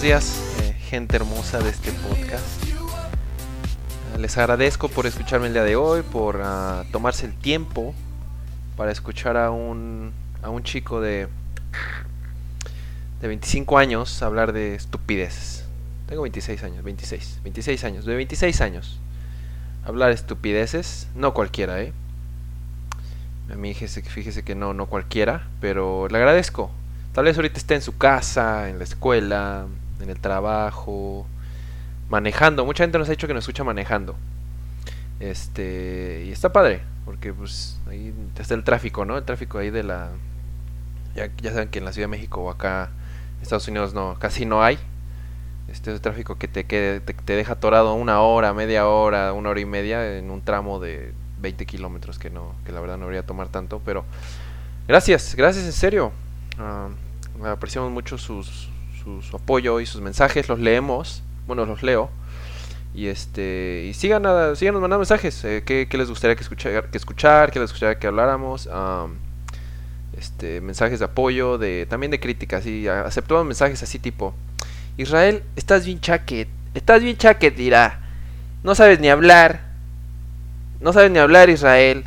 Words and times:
buenos 0.00 0.22
días, 0.22 0.60
eh, 0.62 0.74
gente 0.74 1.16
hermosa 1.16 1.58
de 1.58 1.70
este 1.70 1.90
podcast. 1.90 2.62
Les 4.16 4.38
agradezco 4.38 4.88
por 4.88 5.06
escucharme 5.06 5.48
el 5.48 5.54
día 5.54 5.64
de 5.64 5.74
hoy, 5.74 6.02
por 6.02 6.40
ah, 6.44 6.84
tomarse 6.92 7.26
el 7.26 7.34
tiempo 7.34 7.96
para 8.76 8.92
escuchar 8.92 9.36
a 9.36 9.50
un, 9.50 10.12
a 10.40 10.50
un 10.50 10.62
chico 10.62 11.00
de, 11.00 11.26
de 13.20 13.26
25 13.26 13.76
años 13.76 14.22
hablar 14.22 14.52
de 14.52 14.76
estupideces. 14.76 15.64
Tengo 16.06 16.22
26 16.22 16.62
años, 16.62 16.84
26, 16.84 17.40
26 17.42 17.82
años, 17.82 18.04
de 18.04 18.14
26 18.14 18.60
años. 18.60 19.00
Hablar 19.84 20.12
estupideces, 20.12 21.08
no 21.16 21.34
cualquiera, 21.34 21.82
¿eh? 21.82 21.92
A 23.50 23.56
mí 23.56 23.74
fíjese, 23.74 24.02
fíjese 24.02 24.44
que 24.44 24.54
no, 24.54 24.74
no 24.74 24.86
cualquiera, 24.86 25.48
pero 25.60 26.06
le 26.06 26.18
agradezco. 26.18 26.70
Tal 27.14 27.24
vez 27.24 27.36
ahorita 27.36 27.58
esté 27.58 27.74
en 27.74 27.82
su 27.82 27.98
casa, 27.98 28.68
en 28.68 28.78
la 28.78 28.84
escuela, 28.84 29.66
en 30.00 30.10
el 30.10 30.20
trabajo, 30.20 31.26
manejando. 32.08 32.64
Mucha 32.64 32.84
gente 32.84 32.98
nos 32.98 33.08
ha 33.08 33.12
dicho 33.12 33.26
que 33.26 33.34
nos 33.34 33.44
escucha 33.44 33.64
manejando. 33.64 34.16
Este, 35.20 36.24
y 36.26 36.32
está 36.32 36.52
padre, 36.52 36.82
porque 37.04 37.32
pues 37.32 37.80
ahí 37.88 38.14
está 38.38 38.54
el 38.54 38.64
tráfico, 38.64 39.04
¿no? 39.04 39.16
El 39.18 39.24
tráfico 39.24 39.58
ahí 39.58 39.70
de 39.70 39.82
la 39.82 40.10
ya, 41.14 41.30
ya 41.42 41.52
saben 41.52 41.68
que 41.68 41.80
en 41.80 41.84
la 41.84 41.92
Ciudad 41.92 42.04
de 42.04 42.10
México 42.10 42.42
o 42.42 42.50
acá 42.50 42.90
Estados 43.42 43.66
Unidos 43.68 43.94
no 43.94 44.16
casi 44.18 44.46
no 44.46 44.62
hay. 44.62 44.78
Este 45.68 45.90
es 45.90 45.96
el 45.96 46.00
tráfico 46.00 46.38
que 46.38 46.48
te, 46.48 46.64
que 46.64 47.02
te, 47.24 47.32
deja 47.34 47.54
atorado 47.54 47.92
una 47.94 48.20
hora, 48.20 48.54
media 48.54 48.86
hora, 48.86 49.34
una 49.34 49.50
hora 49.50 49.60
y 49.60 49.66
media 49.66 50.16
en 50.16 50.30
un 50.30 50.40
tramo 50.40 50.80
de 50.80 51.12
20 51.40 51.66
kilómetros 51.66 52.18
que 52.18 52.30
no 52.30 52.54
que 52.64 52.72
la 52.72 52.80
verdad 52.80 52.96
no 52.96 53.02
debería 53.02 53.26
tomar 53.26 53.48
tanto, 53.48 53.82
pero 53.84 54.04
gracias, 54.86 55.34
gracias 55.34 55.66
en 55.66 55.72
serio. 55.72 56.12
Uh, 56.58 57.46
apreciamos 57.46 57.90
mucho 57.90 58.16
sus, 58.16 58.70
su, 59.22 59.36
apoyo 59.36 59.80
y 59.80 59.86
sus 59.86 60.00
mensajes, 60.00 60.48
los 60.48 60.58
leemos, 60.58 61.22
bueno, 61.46 61.64
los 61.66 61.82
leo. 61.82 62.10
Y 62.94 63.06
este 63.06 63.86
y 63.88 63.94
sigan 63.94 64.26
a, 64.26 64.54
síganos 64.56 64.80
mandando 64.80 65.00
mensajes. 65.00 65.44
Eh, 65.44 65.62
¿qué, 65.64 65.86
¿qué, 65.88 65.98
les 65.98 66.08
gustaría 66.08 66.36
que 66.36 66.42
escuchar, 66.42 66.90
que 66.90 66.98
escuchar? 66.98 67.50
¿Qué 67.50 67.60
les 67.60 67.70
gustaría 67.70 67.98
que 67.98 68.06
habláramos? 68.06 68.68
Este, 70.16 70.60
mensajes 70.60 70.98
de 70.98 71.04
apoyo, 71.04 71.58
de 71.58 71.86
también 71.88 72.10
de 72.10 72.18
críticas. 72.18 72.66
Y 72.66 72.88
aceptamos 72.88 73.44
mensajes 73.44 73.82
así 73.82 73.98
tipo: 73.98 74.34
Israel, 74.96 75.42
estás 75.56 75.84
bien 75.84 76.00
chaquet. 76.00 76.48
Estás 76.74 77.02
bien 77.02 77.16
chaquet, 77.16 77.54
dirá. 77.54 78.00
No 78.62 78.74
sabes 78.74 79.00
ni 79.00 79.08
hablar. 79.08 79.60
No 80.80 80.92
sabes 80.92 81.10
ni 81.10 81.18
hablar, 81.18 81.50
Israel. 81.50 82.04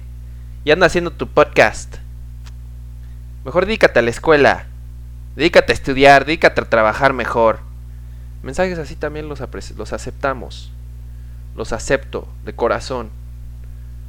Y 0.63 0.71
anda 0.71 0.87
haciendo 0.87 1.11
tu 1.11 1.27
podcast. 1.27 1.95
Mejor 3.45 3.65
dedícate 3.65 3.99
a 3.99 4.01
la 4.01 4.09
escuela. 4.09 4.67
Dedícate 5.41 5.71
a 5.71 5.73
estudiar, 5.73 6.25
dedícate 6.25 6.61
a 6.61 6.65
trabajar 6.65 7.13
mejor. 7.13 7.61
Mensajes 8.43 8.77
así 8.77 8.95
también 8.95 9.27
los, 9.27 9.41
aceptamos. 9.41 10.71
Los 11.55 11.73
acepto 11.73 12.27
de 12.45 12.53
corazón. 12.53 13.09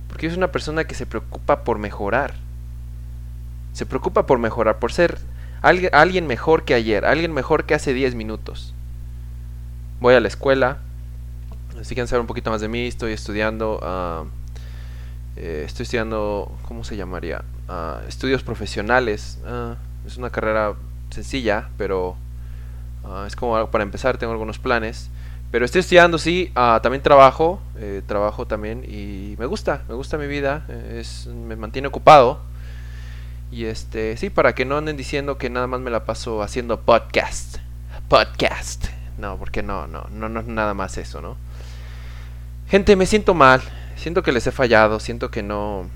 Porque 0.08 0.26
es 0.26 0.36
una 0.36 0.52
persona 0.52 0.84
que 0.84 0.94
se 0.94 1.06
preocupa 1.06 1.64
por 1.64 1.78
mejorar. 1.78 2.34
Se 3.72 3.86
preocupa 3.86 4.26
por 4.26 4.40
mejorar, 4.40 4.78
por 4.78 4.92
ser 4.92 5.20
alguien, 5.62 5.88
alguien 5.94 6.26
mejor 6.26 6.66
que 6.66 6.74
ayer, 6.74 7.06
alguien 7.06 7.32
mejor 7.32 7.64
que 7.64 7.72
hace 7.72 7.94
10 7.94 8.14
minutos. 8.14 8.74
Voy 10.00 10.12
a 10.12 10.20
la 10.20 10.28
escuela. 10.28 10.80
Si 11.80 11.94
quieren 11.94 12.08
saber 12.08 12.20
un 12.20 12.26
poquito 12.26 12.50
más 12.50 12.60
de 12.60 12.68
mí, 12.68 12.86
estoy 12.88 13.14
estudiando. 13.14 13.78
Uh, 13.78 14.28
eh, 15.36 15.62
estoy 15.64 15.84
estudiando, 15.84 16.54
¿cómo 16.68 16.84
se 16.84 16.94
llamaría? 16.94 17.42
Uh, 17.70 18.06
estudios 18.06 18.42
profesionales. 18.42 19.38
Uh, 19.46 19.76
es 20.06 20.18
una 20.18 20.28
carrera 20.28 20.74
sencilla, 21.12 21.68
pero 21.76 22.16
Uh, 23.04 23.26
es 23.26 23.34
como 23.34 23.66
para 23.70 23.82
empezar, 23.82 24.18
tengo 24.18 24.32
algunos 24.32 24.58
planes. 24.58 25.10
Pero 25.50 25.64
estoy 25.64 25.80
estudiando, 25.80 26.18
sí, 26.18 26.50
uh, 26.56 26.80
también 26.80 27.02
trabajo, 27.02 27.60
eh, 27.76 28.00
trabajo 28.06 28.46
también 28.46 28.84
y 28.88 29.34
me 29.38 29.44
gusta, 29.44 29.82
me 29.86 29.94
gusta 29.94 30.16
mi 30.16 30.26
vida, 30.26 30.64
eh, 30.68 30.98
es, 31.00 31.26
me 31.26 31.56
mantiene 31.56 31.88
ocupado. 31.88 32.40
Y 33.50 33.66
este, 33.66 34.16
sí, 34.16 34.30
para 34.30 34.54
que 34.54 34.64
no 34.64 34.78
anden 34.78 34.96
diciendo 34.96 35.36
que 35.36 35.50
nada 35.50 35.66
más 35.66 35.80
me 35.80 35.90
la 35.90 36.04
paso 36.04 36.42
haciendo 36.42 36.80
podcast. 36.80 37.58
Podcast. 38.08 38.86
No, 39.18 39.36
porque 39.36 39.62
no, 39.62 39.86
no, 39.86 40.06
no, 40.10 40.30
no 40.30 40.40
es 40.40 40.46
nada 40.46 40.72
más 40.72 40.96
eso, 40.96 41.20
¿no? 41.20 41.36
Gente, 42.68 42.96
me 42.96 43.04
siento 43.04 43.34
mal, 43.34 43.60
siento 43.96 44.22
que 44.22 44.32
les 44.32 44.46
he 44.46 44.52
fallado, 44.52 45.00
siento 45.00 45.30
que 45.30 45.42
no, 45.42 45.90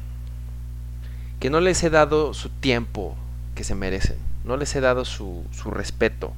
que 1.41 1.49
no 1.49 1.61
les 1.61 1.83
he 1.83 1.89
dado 1.89 2.35
su 2.35 2.51
tiempo 2.51 3.17
que 3.55 3.65
se 3.65 3.75
merecen, 3.75 4.19
no 4.47 4.57
les 4.57 4.75
he 4.75 4.81
dado 4.81 5.05
su, 5.05 5.45
su 5.51 5.71
respeto 5.71 6.33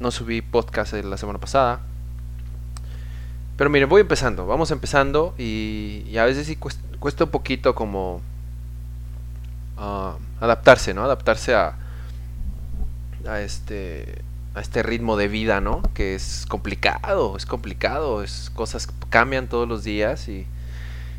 no 0.00 0.10
subí 0.10 0.42
podcast 0.42 0.92
la 0.92 1.16
semana 1.16 1.38
pasada. 1.38 1.80
Pero 3.56 3.70
miren, 3.70 3.88
voy 3.88 4.02
empezando. 4.02 4.46
Vamos 4.46 4.70
empezando 4.70 5.34
y, 5.38 6.04
y 6.08 6.18
a 6.18 6.24
veces 6.24 6.46
sí 6.46 6.56
cuesta, 6.56 6.82
cuesta, 6.98 7.24
un 7.24 7.30
poquito 7.30 7.74
como 7.74 8.20
uh, 9.78 10.12
adaptarse, 10.40 10.92
¿no? 10.92 11.04
Adaptarse 11.04 11.54
a, 11.54 11.74
a 13.26 13.40
este 13.40 14.22
a 14.54 14.60
este 14.60 14.82
ritmo 14.82 15.18
de 15.18 15.28
vida, 15.28 15.60
¿no? 15.60 15.82
Que 15.94 16.14
es 16.14 16.46
complicado, 16.48 17.36
es 17.36 17.44
complicado, 17.44 18.22
es 18.22 18.50
cosas 18.54 18.88
cambian 19.10 19.48
todos 19.48 19.68
los 19.68 19.84
días 19.84 20.28
y, 20.28 20.46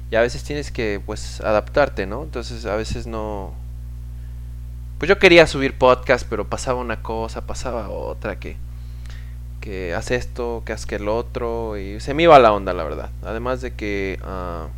y 0.09 0.15
a 0.15 0.21
veces 0.21 0.43
tienes 0.43 0.71
que 0.71 0.99
pues 1.05 1.41
adaptarte, 1.41 2.07
¿no? 2.07 2.23
Entonces 2.23 2.65
a 2.65 2.75
veces 2.75 3.05
no 3.05 3.53
pues 4.97 5.09
yo 5.09 5.19
quería 5.19 5.47
subir 5.47 5.77
podcast, 5.77 6.27
pero 6.29 6.47
pasaba 6.47 6.79
una 6.79 7.01
cosa, 7.01 7.45
pasaba 7.45 7.89
otra 7.89 8.39
que 8.39 8.57
que 9.67 9.93
haz 9.93 10.11
esto, 10.11 10.63
que 10.65 10.71
haz 10.71 10.85
que 10.85 10.95
el 10.95 11.09
otro, 11.09 11.77
y 11.77 11.99
se 11.99 12.13
me 12.13 12.23
iba 12.23 12.39
la 12.39 12.53
onda, 12.53 12.71
la 12.71 12.85
verdad. 12.85 13.09
Además 13.21 13.59
de 13.59 13.73
que, 13.73 14.17
uh, 14.23 14.69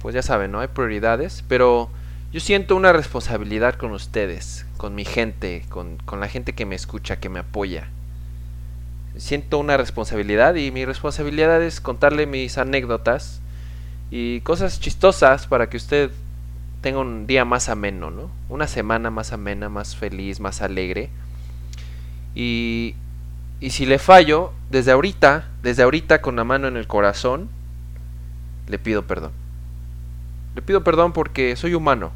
pues 0.00 0.14
ya 0.14 0.20
saben, 0.20 0.52
¿no? 0.52 0.60
Hay 0.60 0.68
prioridades, 0.68 1.44
pero 1.48 1.88
yo 2.30 2.40
siento 2.40 2.76
una 2.76 2.92
responsabilidad 2.92 3.76
con 3.76 3.92
ustedes, 3.92 4.66
con 4.76 4.94
mi 4.94 5.06
gente, 5.06 5.64
con, 5.70 5.96
con 6.04 6.20
la 6.20 6.28
gente 6.28 6.52
que 6.52 6.66
me 6.66 6.74
escucha, 6.74 7.16
que 7.16 7.30
me 7.30 7.40
apoya. 7.40 7.88
Siento 9.16 9.58
una 9.58 9.78
responsabilidad 9.78 10.54
y 10.56 10.70
mi 10.70 10.84
responsabilidad 10.84 11.62
es 11.62 11.80
contarle 11.80 12.26
mis 12.26 12.58
anécdotas 12.58 13.40
y 14.10 14.40
cosas 14.42 14.78
chistosas 14.78 15.46
para 15.46 15.70
que 15.70 15.78
usted 15.78 16.10
tenga 16.84 16.98
un 16.98 17.26
día 17.26 17.46
más 17.46 17.70
ameno, 17.70 18.10
¿no? 18.10 18.30
Una 18.50 18.66
semana 18.66 19.08
más 19.08 19.32
amena, 19.32 19.70
más 19.70 19.96
feliz, 19.96 20.38
más 20.38 20.60
alegre 20.60 21.08
y, 22.34 22.94
y 23.58 23.70
si 23.70 23.86
le 23.86 23.98
fallo, 23.98 24.52
desde 24.70 24.92
ahorita, 24.92 25.48
desde 25.62 25.82
ahorita 25.82 26.20
con 26.20 26.36
la 26.36 26.44
mano 26.44 26.68
en 26.68 26.76
el 26.76 26.86
corazón, 26.86 27.48
le 28.68 28.78
pido 28.78 29.06
perdón. 29.06 29.32
Le 30.54 30.60
pido 30.60 30.84
perdón 30.84 31.14
porque 31.14 31.56
soy 31.56 31.72
humano. 31.72 32.12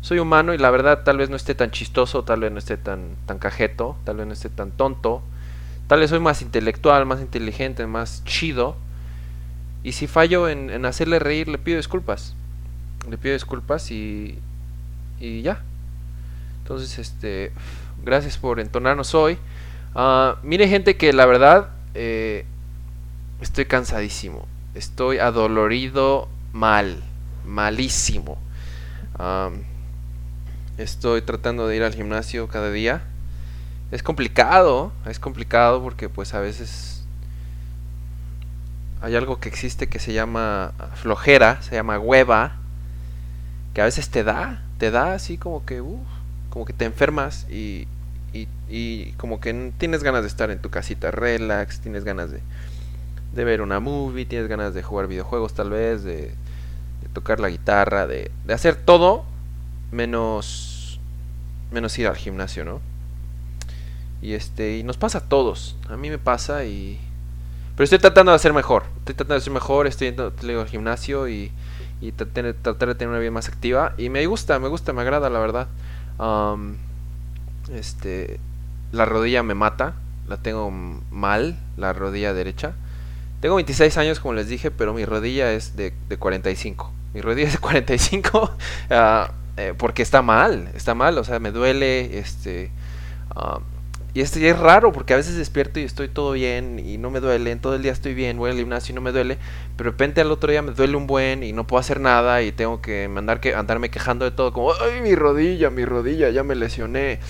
Soy 0.00 0.18
humano 0.18 0.54
y 0.54 0.58
la 0.58 0.70
verdad 0.70 1.04
tal 1.04 1.18
vez 1.18 1.28
no 1.28 1.36
esté 1.36 1.54
tan 1.54 1.70
chistoso, 1.70 2.24
tal 2.24 2.40
vez 2.40 2.50
no 2.50 2.58
esté 2.58 2.78
tan, 2.78 3.16
tan 3.26 3.38
cajeto, 3.38 3.98
tal 4.04 4.16
vez 4.16 4.26
no 4.26 4.32
esté 4.32 4.48
tan 4.48 4.70
tonto. 4.70 5.22
Tal 5.88 6.00
vez 6.00 6.08
soy 6.08 6.20
más 6.20 6.40
intelectual, 6.40 7.04
más 7.04 7.20
inteligente, 7.20 7.86
más 7.86 8.24
chido. 8.24 8.76
Y 9.82 9.92
si 9.92 10.06
fallo 10.06 10.48
en, 10.48 10.70
en 10.70 10.86
hacerle 10.86 11.18
reír, 11.18 11.48
le 11.48 11.58
pido 11.58 11.76
disculpas. 11.76 12.34
Le 13.08 13.18
pido 13.18 13.34
disculpas 13.34 13.90
y, 13.90 14.38
y 15.20 15.42
ya. 15.42 15.62
Entonces, 16.62 16.98
este 16.98 17.52
gracias 18.04 18.38
por 18.38 18.60
entonarnos 18.60 19.14
hoy. 19.14 19.38
Uh, 19.94 20.36
mire 20.42 20.68
gente 20.68 20.96
que 20.96 21.12
la 21.12 21.26
verdad 21.26 21.70
eh, 21.94 22.44
estoy 23.40 23.66
cansadísimo. 23.66 24.46
Estoy 24.74 25.18
adolorido 25.18 26.28
mal, 26.52 27.02
malísimo. 27.44 28.38
Estoy 30.76 31.22
tratando 31.22 31.66
de 31.66 31.76
ir 31.76 31.82
al 31.82 31.94
gimnasio 31.94 32.46
cada 32.46 32.70
día. 32.70 33.02
Es 33.90 34.02
complicado, 34.02 34.92
es 35.06 35.18
complicado 35.18 35.82
porque 35.82 36.08
pues 36.08 36.34
a 36.34 36.40
veces 36.40 37.04
hay 39.00 39.16
algo 39.16 39.40
que 39.40 39.48
existe 39.48 39.88
que 39.88 39.98
se 39.98 40.12
llama 40.12 40.72
flojera, 40.94 41.60
se 41.62 41.74
llama 41.74 41.98
hueva, 41.98 42.56
que 43.78 43.82
a 43.82 43.84
veces 43.84 44.08
te 44.08 44.24
da, 44.24 44.60
te 44.78 44.90
da 44.90 45.12
así 45.14 45.38
como 45.38 45.64
que, 45.64 45.80
uh, 45.80 46.00
como 46.50 46.64
que 46.64 46.72
te 46.72 46.84
enfermas 46.84 47.46
y, 47.48 47.86
y, 48.68 49.12
como 49.12 49.38
que 49.38 49.72
tienes 49.78 50.02
ganas 50.02 50.22
de 50.22 50.26
estar 50.26 50.50
en 50.50 50.58
tu 50.58 50.68
casita 50.68 51.12
relax, 51.12 51.78
tienes 51.78 52.02
ganas 52.02 52.32
de, 52.32 52.40
de 53.34 53.44
ver 53.44 53.62
una 53.62 53.78
movie, 53.78 54.26
tienes 54.26 54.48
ganas 54.48 54.74
de 54.74 54.82
jugar 54.82 55.06
videojuegos 55.06 55.54
tal 55.54 55.70
vez, 55.70 56.02
de, 56.02 56.22
de 56.22 57.08
tocar 57.12 57.38
la 57.38 57.50
guitarra, 57.50 58.08
de, 58.08 58.32
de, 58.44 58.52
hacer 58.52 58.74
todo 58.74 59.24
menos, 59.92 60.98
menos 61.70 61.96
ir 62.00 62.08
al 62.08 62.16
gimnasio, 62.16 62.64
¿no? 62.64 62.80
Y 64.20 64.32
este, 64.32 64.78
y 64.78 64.82
nos 64.82 64.96
pasa 64.96 65.18
a 65.18 65.28
todos, 65.28 65.76
a 65.88 65.96
mí 65.96 66.10
me 66.10 66.18
pasa 66.18 66.64
y... 66.64 66.98
Pero 67.76 67.84
estoy 67.84 68.00
tratando 68.00 68.32
de 68.32 68.36
hacer 68.36 68.52
mejor, 68.52 68.86
estoy 68.98 69.14
tratando 69.14 69.34
de 69.34 69.38
hacer 69.38 69.52
mejor, 69.52 69.86
estoy 69.86 70.08
yendo 70.08 70.32
al 70.60 70.68
gimnasio 70.68 71.28
y, 71.28 71.52
y 72.00 72.12
tratar 72.12 72.88
de 72.88 72.94
tener 72.94 73.08
una 73.08 73.18
vida 73.18 73.30
más 73.30 73.48
activa 73.48 73.94
y 73.98 74.08
me 74.08 74.24
gusta, 74.26 74.58
me 74.58 74.68
gusta, 74.68 74.92
me 74.92 75.02
agrada 75.02 75.30
la 75.30 75.38
verdad. 75.38 75.68
Este, 77.72 78.40
la 78.92 79.04
rodilla 79.04 79.42
me 79.42 79.54
mata, 79.54 79.94
la 80.28 80.36
tengo 80.36 80.70
mal, 80.70 81.58
la 81.76 81.92
rodilla 81.92 82.32
derecha. 82.32 82.72
Tengo 83.40 83.56
26 83.56 83.96
años, 83.98 84.20
como 84.20 84.34
les 84.34 84.48
dije, 84.48 84.70
pero 84.70 84.94
mi 84.94 85.04
rodilla 85.04 85.52
es 85.52 85.76
de, 85.76 85.92
de 86.08 86.16
45. 86.16 86.92
Mi 87.14 87.20
rodilla 87.20 87.48
es 87.48 87.54
de 87.54 87.58
45 87.58 88.50
ah, 88.90 89.30
eh, 89.56 89.74
porque 89.76 90.02
está 90.02 90.22
mal, 90.22 90.70
está 90.74 90.94
mal, 90.94 91.18
o 91.18 91.24
sea, 91.24 91.38
me 91.38 91.50
duele, 91.50 92.18
este... 92.18 92.70
Ah, 93.34 93.60
y 94.18 94.20
este 94.20 94.48
es 94.48 94.58
raro 94.58 94.90
porque 94.90 95.14
a 95.14 95.16
veces 95.16 95.36
despierto 95.36 95.78
y 95.78 95.84
estoy 95.84 96.08
todo 96.08 96.32
bien 96.32 96.80
y 96.84 96.98
no 96.98 97.08
me 97.08 97.20
duele, 97.20 97.54
todo 97.54 97.76
el 97.76 97.82
día 97.82 97.92
estoy 97.92 98.14
bien, 98.14 98.36
voy 98.36 98.50
al 98.50 98.56
gimnasio 98.56 98.92
y 98.92 98.96
no 98.96 99.00
me 99.00 99.12
duele, 99.12 99.38
pero 99.76 99.90
de 99.90 99.92
repente 99.92 100.20
al 100.20 100.32
otro 100.32 100.50
día 100.50 100.60
me 100.60 100.72
duele 100.72 100.96
un 100.96 101.06
buen 101.06 101.44
y 101.44 101.52
no 101.52 101.68
puedo 101.68 101.78
hacer 101.78 102.00
nada 102.00 102.42
y 102.42 102.50
tengo 102.50 102.82
que 102.82 103.04
andar 103.04 103.38
que 103.38 103.54
andarme 103.54 103.90
quejando 103.90 104.24
de 104.24 104.32
todo 104.32 104.52
como, 104.52 104.72
ay, 104.72 105.02
mi 105.02 105.14
rodilla, 105.14 105.70
mi 105.70 105.84
rodilla, 105.84 106.30
ya 106.30 106.42
me 106.42 106.56
lesioné. 106.56 107.20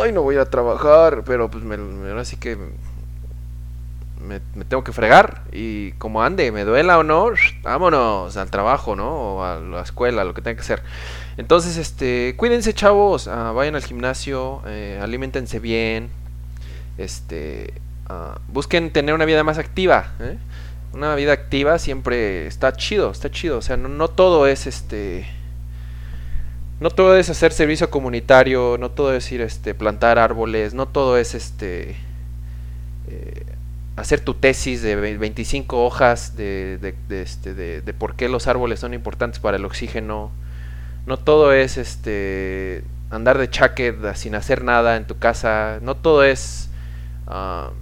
Ay, 0.00 0.12
no 0.12 0.22
voy 0.22 0.36
a 0.36 0.44
trabajar, 0.44 1.24
pero 1.26 1.50
pues 1.50 1.64
me, 1.64 1.74
ahora 1.74 2.24
sí 2.24 2.36
que 2.36 2.56
me, 4.26 4.64
tengo 4.64 4.84
que 4.84 4.92
fregar 4.92 5.44
y 5.52 5.92
como 5.92 6.22
ande, 6.22 6.52
me 6.52 6.64
duela 6.64 6.98
o 6.98 7.02
no, 7.02 7.30
vámonos 7.62 8.36
al 8.36 8.50
trabajo, 8.50 8.96
¿no? 8.96 9.08
O 9.08 9.44
a 9.44 9.60
la 9.60 9.82
escuela, 9.82 10.24
lo 10.24 10.34
que 10.34 10.42
tenga 10.42 10.56
que 10.56 10.62
hacer. 10.62 10.82
Entonces, 11.36 11.76
este, 11.76 12.34
cuídense 12.36 12.74
chavos, 12.74 13.28
ah, 13.28 13.52
vayan 13.52 13.76
al 13.76 13.82
gimnasio, 13.82 14.62
eh, 14.66 14.98
alimentense 15.00 15.58
bien, 15.60 16.10
este, 16.98 17.72
ah, 18.08 18.38
busquen 18.48 18.92
tener 18.92 19.14
una 19.14 19.24
vida 19.24 19.44
más 19.44 19.58
activa, 19.58 20.12
¿eh? 20.20 20.36
Una 20.92 21.14
vida 21.14 21.32
activa 21.32 21.78
siempre 21.78 22.46
está 22.46 22.72
chido, 22.72 23.10
está 23.10 23.30
chido, 23.30 23.58
o 23.58 23.62
sea, 23.62 23.76
no, 23.76 23.88
no 23.88 24.08
todo 24.08 24.46
es 24.46 24.66
este... 24.66 25.26
No 26.78 26.90
todo 26.90 27.16
es 27.16 27.30
hacer 27.30 27.54
servicio 27.54 27.88
comunitario, 27.88 28.76
no 28.78 28.90
todo 28.90 29.14
es 29.14 29.32
ir 29.32 29.40
este 29.40 29.72
plantar 29.74 30.18
árboles, 30.18 30.74
no 30.74 30.86
todo 30.86 31.16
es 31.16 31.34
este 31.34 31.96
hacer 33.96 34.20
tu 34.20 34.34
tesis 34.34 34.82
de 34.82 34.94
25 35.16 35.84
hojas 35.84 36.36
de, 36.36 36.78
de, 36.78 37.22
este, 37.22 37.54
de, 37.54 37.94
por 37.94 38.14
qué 38.14 38.28
los 38.28 38.46
árboles 38.46 38.80
son 38.80 38.94
importantes 38.94 39.40
para 39.40 39.56
el 39.56 39.64
oxígeno. 39.64 40.30
No 41.06 41.18
todo 41.18 41.52
es 41.52 41.78
este 41.78 42.84
andar 43.10 43.38
de 43.38 43.48
chaquet 43.48 44.14
sin 44.14 44.34
hacer 44.34 44.62
nada 44.62 44.96
en 44.96 45.06
tu 45.06 45.18
casa. 45.18 45.78
No 45.80 45.96
todo 45.96 46.24
es 46.24 46.68
uh, 47.26 47.72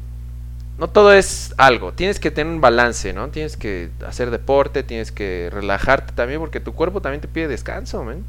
no 0.79 0.89
todo 0.89 1.13
es 1.13 1.53
algo. 1.57 1.93
Tienes 1.93 2.21
que 2.21 2.31
tener 2.31 2.53
un 2.53 2.61
balance, 2.61 3.13
¿no? 3.13 3.29
Tienes 3.29 3.57
que 3.57 3.91
hacer 4.07 4.31
deporte, 4.31 4.83
tienes 4.83 5.11
que 5.11 5.49
relajarte 5.53 6.13
también 6.13 6.41
porque 6.41 6.61
tu 6.61 6.75
cuerpo 6.75 7.01
también 7.01 7.21
te 7.21 7.29
pide 7.29 7.49
descanso, 7.49 8.05
men. 8.05 8.25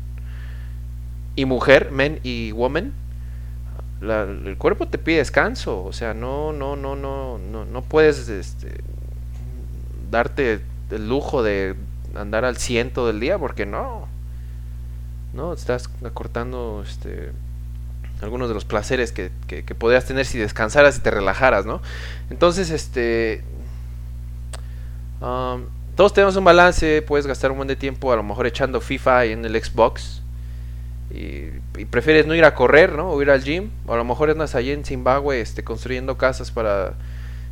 Y 1.35 1.45
mujer, 1.45 1.91
men 1.91 2.19
y 2.23 2.51
woman 2.51 2.93
el 4.01 4.55
cuerpo 4.57 4.87
te 4.87 4.97
pide 4.97 5.17
descanso, 5.17 5.83
o 5.83 5.93
sea, 5.93 6.13
no, 6.13 6.51
no, 6.51 6.75
no, 6.75 6.95
no, 6.95 7.37
no, 7.37 7.65
no 7.65 7.81
puedes 7.81 8.27
este, 8.29 8.81
darte 10.11 10.61
el 10.91 11.09
lujo 11.09 11.43
de 11.43 11.75
andar 12.15 12.45
al 12.45 12.57
ciento 12.57 13.07
del 13.07 13.19
día, 13.19 13.37
porque 13.37 13.65
no, 13.65 14.07
no, 15.33 15.53
estás 15.53 15.89
acortando 16.03 16.83
este, 16.85 17.31
algunos 18.21 18.47
de 18.47 18.53
los 18.53 18.65
placeres 18.65 19.11
que, 19.11 19.31
que, 19.47 19.63
podrías 19.75 20.05
tener 20.05 20.25
si 20.25 20.37
descansaras 20.37 20.97
y 20.97 21.01
te 21.01 21.11
relajaras, 21.11 21.65
¿no? 21.65 21.81
Entonces, 22.29 22.69
este, 22.69 23.43
um, 25.21 25.63
todos 25.95 26.13
tenemos 26.13 26.35
un 26.35 26.43
balance, 26.43 27.01
puedes 27.01 27.27
gastar 27.27 27.51
un 27.51 27.57
buen 27.57 27.67
de 27.67 27.75
tiempo 27.75 28.11
a 28.11 28.15
lo 28.15 28.23
mejor 28.23 28.47
echando 28.47 28.81
FIFA 28.81 29.25
en 29.25 29.45
el 29.45 29.63
Xbox, 29.63 30.21
y, 31.11 31.85
prefieres 31.85 32.25
no 32.25 32.35
ir 32.35 32.45
a 32.45 32.55
correr, 32.55 32.93
¿no? 32.93 33.09
O 33.09 33.21
ir 33.21 33.29
al 33.29 33.43
gym, 33.43 33.69
o 33.85 33.93
a 33.93 33.97
lo 33.97 34.03
mejor 34.03 34.29
andas 34.29 34.55
allí 34.55 34.71
en 34.71 34.85
Zimbabue 34.85 35.39
este, 35.41 35.63
construyendo 35.63 36.17
casas 36.17 36.51
para 36.51 36.93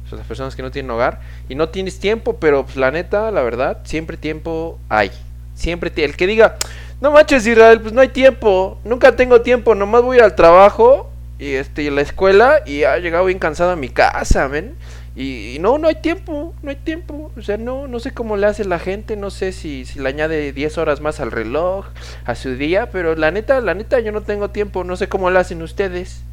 pues, 0.01 0.13
las 0.13 0.25
personas 0.27 0.55
que 0.55 0.61
no 0.61 0.71
tienen 0.71 0.91
hogar 0.91 1.21
y 1.49 1.55
no 1.55 1.69
tienes 1.69 1.99
tiempo, 1.99 2.37
pero 2.37 2.63
pues, 2.63 2.75
la 2.77 2.91
neta, 2.91 3.31
la 3.31 3.41
verdad, 3.41 3.79
siempre 3.83 4.17
tiempo 4.17 4.79
hay. 4.89 5.11
Siempre 5.55 5.91
el 5.95 6.17
que 6.17 6.25
diga, 6.25 6.57
no 6.99 7.11
manches 7.11 7.45
Israel, 7.45 7.79
pues 7.81 7.93
no 7.93 8.01
hay 8.01 8.07
tiempo, 8.07 8.79
nunca 8.83 9.15
tengo 9.15 9.41
tiempo, 9.41 9.75
nomás 9.75 10.01
voy 10.01 10.19
al 10.19 10.35
trabajo 10.35 11.11
y 11.37 11.53
este 11.53 11.83
y 11.83 11.87
a 11.89 11.91
la 11.91 12.01
escuela 12.01 12.61
y 12.65 12.83
ha 12.83 12.97
llegado 12.97 13.25
bien 13.25 13.39
cansado 13.39 13.71
a 13.71 13.75
mi 13.75 13.89
casa, 13.89 14.47
¿ven? 14.47 14.75
Y, 15.15 15.57
no, 15.59 15.77
no 15.77 15.87
hay 15.87 15.95
tiempo, 15.95 16.55
no 16.63 16.69
hay 16.69 16.75
tiempo. 16.75 17.31
O 17.37 17.41
sea, 17.41 17.57
no, 17.57 17.87
no 17.87 17.99
sé 17.99 18.11
cómo 18.11 18.35
le 18.35 18.47
hace 18.47 18.65
la 18.65 18.79
gente, 18.79 19.15
no 19.15 19.29
sé 19.29 19.51
si, 19.51 19.85
si 19.85 19.99
le 19.99 20.09
añade 20.09 20.53
10 20.53 20.77
horas 20.77 21.01
más 21.01 21.19
al 21.19 21.31
reloj, 21.31 21.85
a 22.25 22.35
su 22.35 22.55
día, 22.55 22.89
pero 22.91 23.15
la 23.15 23.31
neta, 23.31 23.61
la 23.61 23.73
neta, 23.75 23.99
yo 23.99 24.11
no 24.11 24.21
tengo 24.21 24.49
tiempo, 24.49 24.83
no 24.83 24.95
sé 24.95 25.07
cómo 25.09 25.29
lo 25.29 25.39
hacen 25.39 25.61
ustedes. 25.61 26.23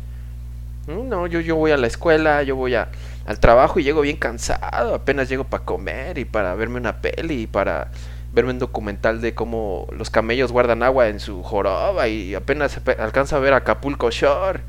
No, 0.87 1.27
yo, 1.27 1.41
yo 1.41 1.56
voy 1.56 1.71
a 1.71 1.77
la 1.77 1.87
escuela, 1.87 2.43
yo 2.43 2.56
voy 2.56 2.75
a, 2.75 2.88
al 3.27 3.38
trabajo 3.38 3.79
y 3.79 3.85
llego 3.85 4.00
bien 4.00 4.17
cansado, 4.17 4.94
apenas 4.94 5.29
llego 5.29 5.44
para 5.44 5.65
comer 5.65 6.19
y 6.19 6.25
para 6.25 6.55
verme 6.55 6.79
una 6.79 6.97
peli 7.00 7.43
y 7.43 7.47
para 7.47 7.91
verme 8.32 8.53
un 8.53 8.59
documental 8.59 9.21
de 9.21 9.35
cómo 9.35 9.87
los 9.93 10.11
camellos 10.11 10.53
guardan 10.53 10.82
agua 10.82 11.09
en 11.09 11.21
su 11.21 11.43
joroba 11.43 12.09
y 12.09 12.35
apenas 12.35 12.81
alcanza 12.99 13.37
a 13.37 13.41
ver 13.41 13.53
Acapulco 13.53 14.11
Shore. 14.11 14.61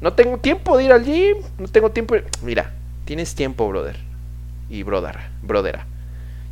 No 0.00 0.12
tengo 0.12 0.38
tiempo 0.38 0.76
de 0.76 0.84
ir 0.84 0.92
al 0.92 1.04
gym, 1.04 1.38
no 1.58 1.68
tengo 1.68 1.90
tiempo. 1.90 2.16
Mira, 2.42 2.72
Tienes 3.06 3.34
tiempo, 3.34 3.66
brother. 3.68 3.96
Y 4.68 4.82
brother, 4.82 5.16
brodera. 5.42 5.86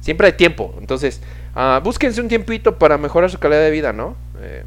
Siempre 0.00 0.28
hay 0.28 0.32
tiempo. 0.34 0.74
Entonces, 0.78 1.20
uh, 1.56 1.82
búsquense 1.82 2.20
un 2.20 2.28
tiempito 2.28 2.78
para 2.78 2.96
mejorar 2.96 3.30
su 3.30 3.38
calidad 3.38 3.60
de 3.60 3.70
vida, 3.70 3.92
¿no? 3.92 4.16
Eh, 4.40 4.62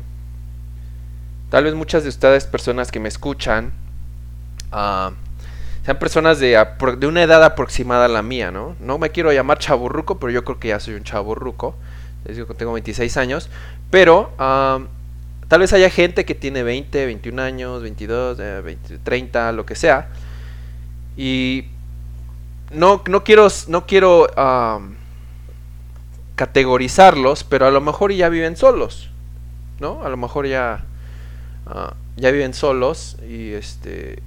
tal 1.49 1.63
vez 1.63 1.73
muchas 1.73 2.03
de 2.03 2.09
ustedes, 2.09 2.45
personas 2.45 2.91
que 2.91 2.99
me 2.99 3.07
escuchan, 3.07 3.71
uh, 4.73 5.13
sean 5.85 5.99
personas 5.99 6.39
de, 6.39 6.61
una 7.07 7.23
edad 7.23 7.41
aproximada 7.45 8.05
a 8.05 8.09
la 8.09 8.21
mía, 8.21 8.51
¿no? 8.51 8.75
No 8.81 8.97
me 8.97 9.11
quiero 9.11 9.31
llamar 9.31 9.57
chaburruco, 9.57 10.19
pero 10.19 10.31
yo 10.31 10.43
creo 10.43 10.59
que 10.59 10.67
ya 10.67 10.81
soy 10.81 10.95
un 10.95 11.03
chaburruco. 11.03 11.75
Que 12.25 12.33
tengo 12.57 12.73
26 12.73 13.15
años. 13.15 13.49
Pero 13.89 14.33
uh, 14.37 14.85
tal 15.47 15.59
vez 15.61 15.71
haya 15.71 15.89
gente 15.89 16.25
que 16.25 16.35
tiene 16.35 16.63
20, 16.63 17.05
21 17.05 17.41
años, 17.41 17.81
22, 17.81 18.37
20, 18.37 18.97
30, 18.97 19.53
lo 19.53 19.65
que 19.65 19.75
sea. 19.75 20.09
Y 21.15 21.67
no, 22.71 23.01
no 23.07 23.23
quiero, 23.23 23.47
no 23.67 23.85
quiero 23.85 24.27
categorizarlos, 26.35 27.43
pero 27.43 27.65
a 27.65 27.71
lo 27.71 27.81
mejor 27.81 28.13
ya 28.13 28.29
viven 28.29 28.55
solos, 28.55 29.09
¿no? 29.79 30.03
A 30.03 30.09
lo 30.09 30.17
mejor 30.17 30.45
ya, 30.45 30.85
ah, 31.65 31.95
ya 32.15 32.31
viven 32.31 32.53
solos 32.53 33.17
y 33.27 33.53
este... 33.53 34.21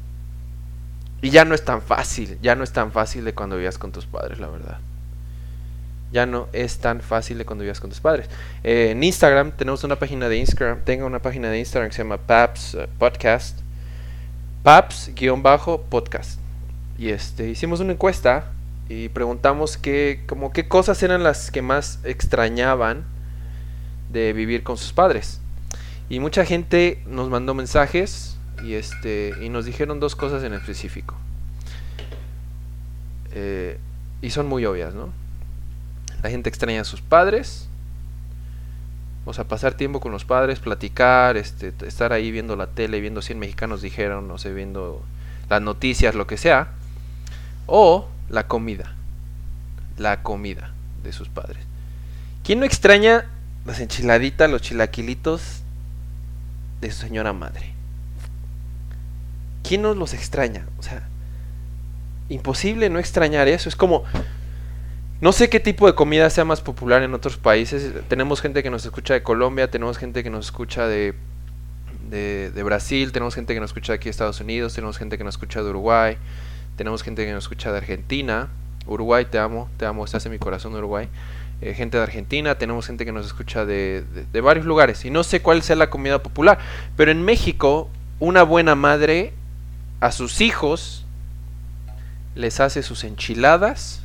Y 1.22 1.30
ya 1.30 1.44
no 1.44 1.54
es 1.54 1.64
tan 1.64 1.82
fácil, 1.82 2.38
ya 2.40 2.54
no 2.56 2.64
es 2.64 2.72
tan 2.72 2.92
fácil 2.92 3.24
de 3.24 3.34
cuando 3.34 3.56
vivías 3.56 3.76
con 3.78 3.92
tus 3.92 4.06
padres, 4.06 4.40
la 4.40 4.48
verdad. 4.48 4.78
Ya 6.12 6.24
no 6.26 6.48
es 6.52 6.78
tan 6.78 7.02
fácil 7.02 7.38
de 7.38 7.44
cuando 7.44 7.62
vivías 7.62 7.78
con 7.78 7.90
tus 7.90 8.00
padres. 8.00 8.28
Eh, 8.64 8.88
en 8.92 9.04
Instagram 9.04 9.52
tenemos 9.52 9.84
una 9.84 9.96
página 9.96 10.28
de 10.28 10.38
Instagram, 10.38 10.80
tengo 10.84 11.06
una 11.06 11.20
página 11.20 11.50
de 11.50 11.58
Instagram 11.58 11.90
que 11.90 11.96
se 11.96 12.02
llama 12.02 12.16
Paps 12.16 12.74
eh, 12.74 12.88
Podcast. 12.98 13.58
Paps-podcast. 14.64 16.39
Y 17.00 17.08
este, 17.08 17.48
hicimos 17.48 17.80
una 17.80 17.92
encuesta 17.92 18.52
y 18.90 19.08
preguntamos 19.08 19.78
qué, 19.78 20.22
como 20.26 20.52
qué 20.52 20.68
cosas 20.68 21.02
eran 21.02 21.22
las 21.22 21.50
que 21.50 21.62
más 21.62 21.98
extrañaban 22.04 23.04
de 24.12 24.34
vivir 24.34 24.62
con 24.62 24.76
sus 24.76 24.92
padres. 24.92 25.40
Y 26.10 26.20
mucha 26.20 26.44
gente 26.44 27.02
nos 27.06 27.30
mandó 27.30 27.54
mensajes 27.54 28.36
y 28.62 28.74
este 28.74 29.32
y 29.40 29.48
nos 29.48 29.64
dijeron 29.64 29.98
dos 29.98 30.14
cosas 30.14 30.44
en 30.44 30.52
específico. 30.52 31.16
Eh, 33.32 33.78
y 34.20 34.28
son 34.28 34.46
muy 34.46 34.66
obvias, 34.66 34.92
¿no? 34.92 35.08
La 36.22 36.28
gente 36.28 36.50
extraña 36.50 36.82
a 36.82 36.84
sus 36.84 37.00
padres. 37.00 37.70
O 39.24 39.32
sea, 39.32 39.44
pasar 39.44 39.72
tiempo 39.72 40.00
con 40.00 40.12
los 40.12 40.26
padres, 40.26 40.58
platicar, 40.58 41.38
este, 41.38 41.72
estar 41.86 42.12
ahí 42.12 42.30
viendo 42.30 42.56
la 42.56 42.66
tele, 42.66 43.00
viendo 43.00 43.22
100 43.22 43.38
mexicanos 43.38 43.80
dijeron, 43.80 44.28
no 44.28 44.36
sé, 44.36 44.52
viendo 44.52 45.02
las 45.48 45.62
noticias, 45.62 46.14
lo 46.14 46.26
que 46.26 46.36
sea. 46.36 46.74
O 47.72 48.08
la 48.28 48.48
comida. 48.48 48.96
La 49.96 50.24
comida 50.24 50.72
de 51.04 51.12
sus 51.12 51.28
padres. 51.28 51.64
¿Quién 52.42 52.58
no 52.58 52.66
extraña 52.66 53.26
las 53.64 53.78
enchiladitas, 53.78 54.50
los 54.50 54.60
chilaquilitos 54.60 55.62
de 56.80 56.90
su 56.90 57.02
señora 57.02 57.32
madre? 57.32 57.72
¿Quién 59.62 59.82
no 59.82 59.94
los 59.94 60.14
extraña? 60.14 60.66
O 60.80 60.82
sea, 60.82 61.06
imposible 62.28 62.90
no 62.90 62.98
extrañar 62.98 63.46
eso. 63.46 63.68
Es 63.68 63.76
como, 63.76 64.02
no 65.20 65.30
sé 65.30 65.48
qué 65.48 65.60
tipo 65.60 65.86
de 65.86 65.94
comida 65.94 66.28
sea 66.28 66.44
más 66.44 66.60
popular 66.62 67.04
en 67.04 67.14
otros 67.14 67.36
países. 67.36 67.92
Tenemos 68.08 68.40
gente 68.40 68.64
que 68.64 68.70
nos 68.70 68.84
escucha 68.84 69.14
de 69.14 69.22
Colombia, 69.22 69.70
tenemos 69.70 69.96
gente 69.96 70.24
que 70.24 70.30
nos 70.30 70.46
escucha 70.46 70.88
de, 70.88 71.14
de, 72.08 72.50
de 72.50 72.62
Brasil, 72.64 73.12
tenemos 73.12 73.36
gente 73.36 73.54
que 73.54 73.60
nos 73.60 73.70
escucha 73.70 73.92
de 73.92 73.96
aquí 73.98 74.06
de 74.06 74.10
Estados 74.10 74.40
Unidos, 74.40 74.74
tenemos 74.74 74.98
gente 74.98 75.18
que 75.18 75.22
nos 75.22 75.34
escucha 75.34 75.62
de 75.62 75.70
Uruguay, 75.70 76.16
tenemos 76.80 77.02
gente 77.02 77.26
que 77.26 77.32
nos 77.34 77.44
escucha 77.44 77.72
de 77.72 77.76
Argentina, 77.76 78.48
Uruguay, 78.86 79.26
te 79.26 79.38
amo, 79.38 79.68
te 79.76 79.84
amo, 79.84 80.02
estás 80.02 80.24
en 80.24 80.32
mi 80.32 80.38
corazón 80.38 80.74
Uruguay. 80.74 81.10
Eh, 81.60 81.74
gente 81.74 81.98
de 81.98 82.02
Argentina, 82.02 82.54
tenemos 82.54 82.86
gente 82.86 83.04
que 83.04 83.12
nos 83.12 83.26
escucha 83.26 83.66
de, 83.66 84.02
varios 84.42 84.64
lugares. 84.64 85.04
Y 85.04 85.10
no 85.10 85.22
sé 85.22 85.42
cuál 85.42 85.60
sea 85.60 85.76
la 85.76 85.90
comida 85.90 86.22
popular, 86.22 86.58
pero 86.96 87.10
en 87.10 87.22
México 87.22 87.90
una 88.18 88.44
buena 88.44 88.76
madre 88.76 89.34
a 90.00 90.10
sus 90.10 90.40
hijos 90.40 91.04
les 92.34 92.60
hace 92.60 92.82
sus 92.82 93.04
enchiladas 93.04 94.00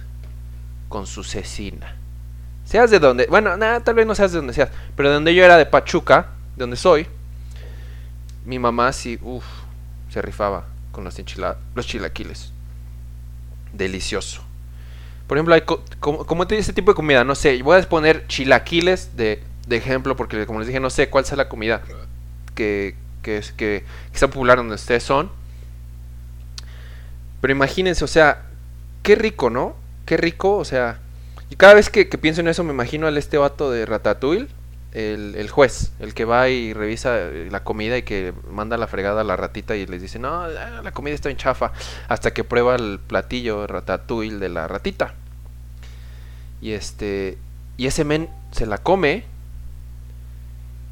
con 0.89 1.07
su 1.07 1.23
cecina. 1.23 1.95
Seas 2.65 2.91
de 2.91 2.99
donde, 2.99 3.27
bueno, 3.27 3.55
nada, 3.55 3.79
tal 3.85 3.95
vez 3.95 4.05
no 4.05 4.15
seas 4.15 4.33
de 4.33 4.39
donde 4.39 4.51
seas, 4.51 4.69
pero 4.97 5.07
de 5.07 5.15
donde 5.15 5.33
yo 5.33 5.45
era 5.45 5.55
de 5.55 5.65
Pachuca, 5.65 6.27
de 6.57 6.63
donde 6.63 6.75
soy, 6.75 7.07
mi 8.43 8.59
mamá 8.59 8.91
sí, 8.91 9.17
uff, 9.21 9.45
se 10.09 10.21
rifaba 10.21 10.65
con 10.91 11.05
los 11.05 11.17
enchiladas, 11.17 11.55
los 11.73 11.87
chilaquiles. 11.87 12.51
Delicioso. 13.77 14.41
Por 15.27 15.37
ejemplo, 15.37 15.55
hay 15.55 15.61
como, 15.99 16.25
como 16.25 16.43
este 16.43 16.73
tipo 16.73 16.91
de 16.91 16.95
comida, 16.95 17.23
no 17.23 17.35
sé, 17.35 17.61
voy 17.63 17.79
a 17.79 17.89
poner 17.89 18.27
chilaquiles 18.27 19.17
de, 19.17 19.41
de 19.67 19.75
ejemplo 19.75 20.15
porque 20.15 20.45
como 20.45 20.59
les 20.59 20.67
dije, 20.67 20.79
no 20.79 20.89
sé 20.89 21.09
cuál 21.09 21.25
sea 21.25 21.37
la 21.37 21.49
comida 21.49 21.81
que, 22.53 22.95
que, 23.23 23.41
que, 23.57 23.83
que 23.83 23.83
está 24.13 24.27
popular 24.27 24.57
donde 24.57 24.75
ustedes 24.75 25.03
son. 25.03 25.31
Pero 27.41 27.51
imagínense, 27.51 28.03
o 28.03 28.07
sea, 28.07 28.43
qué 29.03 29.15
rico, 29.15 29.49
¿no? 29.49 29.75
Qué 30.05 30.17
rico, 30.17 30.57
o 30.57 30.65
sea, 30.65 30.99
y 31.49 31.55
cada 31.55 31.73
vez 31.73 31.89
que, 31.89 32.05
pienso 32.05 32.41
en 32.41 32.47
eso 32.47 32.63
me 32.63 32.73
imagino 32.73 33.07
al 33.07 33.17
este 33.17 33.37
vato 33.37 33.71
de 33.71 33.85
Ratatouille, 33.85 34.47
el, 34.95 35.49
juez, 35.49 35.91
el 35.99 36.13
que 36.13 36.23
va 36.23 36.47
y 36.47 36.71
revisa 36.71 37.17
eh, 37.17 37.49
la 37.51 37.65
comida 37.65 37.97
y 37.97 38.03
que 38.03 38.33
manda 38.49 38.77
la 38.77 38.87
fregada 38.87 39.21
a 39.21 39.23
la 39.25 39.35
ratita 39.35 39.75
y 39.75 39.85
les 39.85 40.01
dice, 40.01 40.19
no, 40.19 40.47
la, 40.47 40.91
comida 40.93 41.13
está 41.13 41.29
en 41.29 41.35
chafa, 41.35 41.73
hasta 42.07 42.33
que 42.33 42.45
prueba 42.45 42.75
el 42.75 42.99
platillo 43.05 43.67
Ratatouille 43.67 44.37
de 44.37 44.47
la 44.47 44.69
ratita. 44.69 45.13
Y 46.61 46.71
este, 46.71 47.37
y 47.75 47.87
ese 47.87 48.05
men 48.05 48.29
se 48.51 48.65
la 48.65 48.77
come 48.77 49.25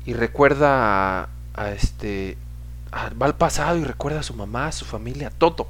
y 0.05 0.13
recuerda 0.13 1.29
a, 1.53 1.71
este, 1.71 2.37
va 2.93 3.25
al 3.25 3.35
pasado 3.35 3.77
y 3.77 3.85
recuerda 3.85 4.19
a 4.19 4.23
su 4.23 4.33
mamá, 4.33 4.67
a 4.67 4.71
su 4.73 4.83
familia, 4.83 5.29
todo. 5.29 5.67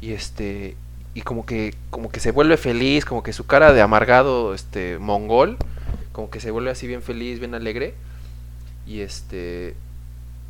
Y 0.00 0.12
este, 0.12 0.76
y 1.14 1.22
como 1.22 1.46
que 1.46 1.76
como 1.90 2.10
que 2.10 2.18
se 2.18 2.32
vuelve 2.32 2.56
feliz, 2.56 3.04
como 3.04 3.22
que 3.22 3.32
su 3.32 3.46
cara 3.46 3.72
de 3.72 3.80
amargado 3.80 4.52
este 4.52 4.98
mongol, 4.98 5.56
como 6.14 6.30
que 6.30 6.40
se 6.40 6.50
vuelve 6.50 6.70
así 6.70 6.86
bien 6.86 7.02
feliz, 7.02 7.40
bien 7.40 7.54
alegre. 7.54 7.94
Y 8.86 9.00
este 9.00 9.74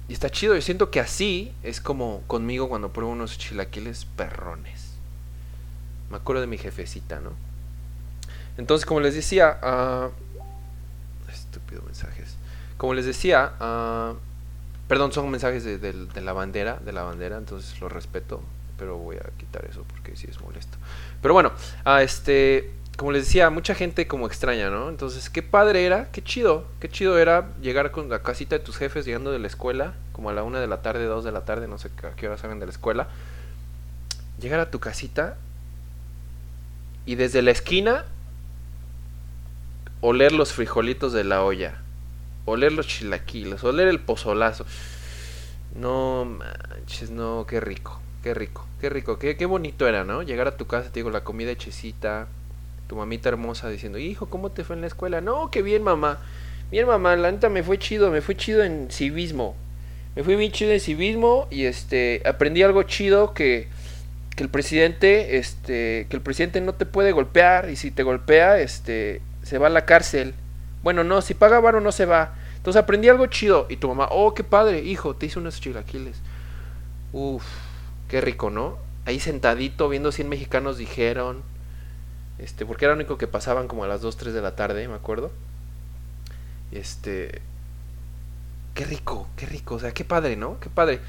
y 0.08 0.12
está 0.12 0.28
chido, 0.28 0.54
yo 0.54 0.60
siento 0.60 0.90
que 0.90 1.00
así 1.00 1.52
es 1.62 1.80
como 1.80 2.22
conmigo 2.26 2.68
cuando 2.68 2.92
pruebo 2.92 3.12
unos 3.12 3.38
chilaquiles 3.38 4.04
perrones. 4.04 4.92
Me 6.10 6.18
acuerdo 6.18 6.42
de 6.42 6.46
mi 6.46 6.58
jefecita, 6.58 7.20
¿no? 7.20 7.30
Entonces, 8.58 8.84
como 8.84 9.00
les 9.00 9.14
decía, 9.14 9.58
uh, 9.62 11.30
estúpido 11.30 11.82
mensajes. 11.82 12.36
Como 12.76 12.92
les 12.92 13.06
decía, 13.06 13.54
uh, 13.58 14.16
perdón, 14.88 15.12
son 15.12 15.30
mensajes 15.30 15.64
de, 15.64 16.20
la 16.20 16.32
bandera, 16.34 16.78
de 16.84 16.92
la 16.92 17.02
bandera, 17.02 17.38
entonces 17.38 17.80
los 17.80 17.90
respeto, 17.90 18.42
pero 18.78 18.98
voy 18.98 19.16
a 19.16 19.30
quitar 19.38 19.64
eso 19.64 19.84
porque 19.88 20.16
sí 20.16 20.26
es 20.30 20.38
molesto. 20.42 20.76
Pero 21.22 21.32
bueno, 21.32 21.52
a 21.84 22.02
este, 22.02 22.70
como 22.96 23.10
les 23.12 23.24
decía, 23.24 23.50
mucha 23.50 23.74
gente 23.74 24.06
como 24.06 24.26
extraña, 24.26 24.70
¿no? 24.70 24.88
Entonces, 24.88 25.28
qué 25.28 25.42
padre 25.42 25.84
era, 25.84 26.10
qué 26.12 26.22
chido, 26.22 26.66
qué 26.78 26.88
chido 26.88 27.18
era 27.18 27.48
llegar 27.60 27.90
con 27.90 28.08
la 28.08 28.22
casita 28.22 28.56
de 28.56 28.64
tus 28.64 28.76
jefes 28.76 29.04
llegando 29.04 29.32
de 29.32 29.40
la 29.40 29.48
escuela, 29.48 29.94
como 30.12 30.30
a 30.30 30.32
la 30.32 30.44
una 30.44 30.60
de 30.60 30.68
la 30.68 30.80
tarde, 30.80 31.04
dos 31.04 31.24
de 31.24 31.32
la 31.32 31.44
tarde, 31.44 31.66
no 31.66 31.78
sé 31.78 31.90
a 32.02 32.14
qué 32.14 32.28
hora 32.28 32.38
salen 32.38 32.60
de 32.60 32.66
la 32.66 32.72
escuela. 32.72 33.08
Llegar 34.40 34.60
a 34.60 34.70
tu 34.70 34.78
casita 34.78 35.36
y 37.06 37.16
desde 37.16 37.42
la 37.42 37.50
esquina 37.50 38.04
oler 40.00 40.32
los 40.32 40.52
frijolitos 40.52 41.12
de 41.12 41.24
la 41.24 41.42
olla, 41.42 41.80
oler 42.44 42.72
los 42.72 42.86
chilaquiles, 42.86 43.64
oler 43.64 43.88
el 43.88 44.00
pozolazo. 44.00 44.66
No 45.74 46.24
manches, 46.24 47.10
no, 47.10 47.46
qué 47.48 47.60
rico. 47.60 48.00
Qué 48.22 48.32
rico, 48.32 48.66
qué 48.80 48.88
rico, 48.88 49.18
qué, 49.18 49.36
qué 49.36 49.44
bonito 49.44 49.86
era, 49.86 50.02
¿no? 50.04 50.22
Llegar 50.22 50.48
a 50.48 50.56
tu 50.56 50.66
casa, 50.66 50.90
te 50.90 51.00
digo, 51.00 51.10
la 51.10 51.24
comida 51.24 51.50
hechecita, 51.50 52.26
mamita 52.94 53.28
hermosa 53.28 53.68
diciendo, 53.68 53.98
hijo, 53.98 54.26
¿cómo 54.26 54.50
te 54.50 54.64
fue 54.64 54.76
en 54.76 54.82
la 54.82 54.86
escuela? 54.86 55.20
No, 55.20 55.50
qué 55.50 55.62
bien, 55.62 55.82
mamá. 55.82 56.18
Bien, 56.70 56.86
mamá, 56.86 57.16
la 57.16 57.30
neta 57.30 57.48
me 57.48 57.62
fue 57.62 57.78
chido, 57.78 58.10
me 58.10 58.20
fue 58.20 58.36
chido 58.36 58.62
en 58.62 58.90
civismo. 58.90 59.54
Me 60.16 60.22
fui 60.22 60.36
bien 60.36 60.52
chido 60.52 60.72
en 60.72 60.80
civismo 60.80 61.48
y 61.50 61.64
este 61.64 62.22
aprendí 62.24 62.62
algo 62.62 62.82
chido 62.84 63.34
que, 63.34 63.68
que 64.36 64.42
el 64.42 64.48
presidente, 64.48 65.38
este, 65.38 66.06
que 66.08 66.16
el 66.16 66.22
presidente 66.22 66.60
no 66.60 66.74
te 66.74 66.86
puede 66.86 67.12
golpear 67.12 67.70
y 67.70 67.76
si 67.76 67.90
te 67.90 68.02
golpea, 68.02 68.60
este, 68.60 69.20
se 69.42 69.58
va 69.58 69.66
a 69.66 69.70
la 69.70 69.84
cárcel. 69.84 70.34
Bueno, 70.82 71.04
no, 71.04 71.20
si 71.22 71.34
paga 71.34 71.60
varo 71.60 71.80
no 71.80 71.92
se 71.92 72.06
va. 72.06 72.34
Entonces 72.56 72.80
aprendí 72.80 73.08
algo 73.08 73.26
chido 73.26 73.66
y 73.68 73.76
tu 73.76 73.88
mamá, 73.88 74.08
oh, 74.10 74.34
qué 74.34 74.44
padre, 74.44 74.80
hijo, 74.80 75.14
te 75.16 75.26
hice 75.26 75.38
unos 75.38 75.60
chilaquiles. 75.60 76.16
Uf, 77.12 77.44
Qué 78.08 78.20
rico, 78.20 78.50
¿no? 78.50 78.76
Ahí 79.06 79.18
sentadito 79.18 79.88
viendo 79.88 80.12
100 80.12 80.28
mexicanos 80.28 80.78
dijeron. 80.78 81.42
Este, 82.38 82.66
porque 82.66 82.84
era 82.84 82.94
lo 82.94 83.00
único 83.00 83.18
que 83.18 83.26
pasaban 83.26 83.68
como 83.68 83.84
a 83.84 83.88
las 83.88 84.00
2, 84.00 84.16
3 84.16 84.34
de 84.34 84.42
la 84.42 84.56
tarde, 84.56 84.86
me 84.88 84.94
acuerdo. 84.94 85.30
Este. 86.72 87.40
Qué 88.74 88.84
rico, 88.84 89.28
qué 89.36 89.46
rico. 89.46 89.76
O 89.76 89.78
sea, 89.78 89.92
qué 89.92 90.04
padre, 90.04 90.36
¿no? 90.36 90.58
Qué 90.60 90.68
padre. 90.68 91.00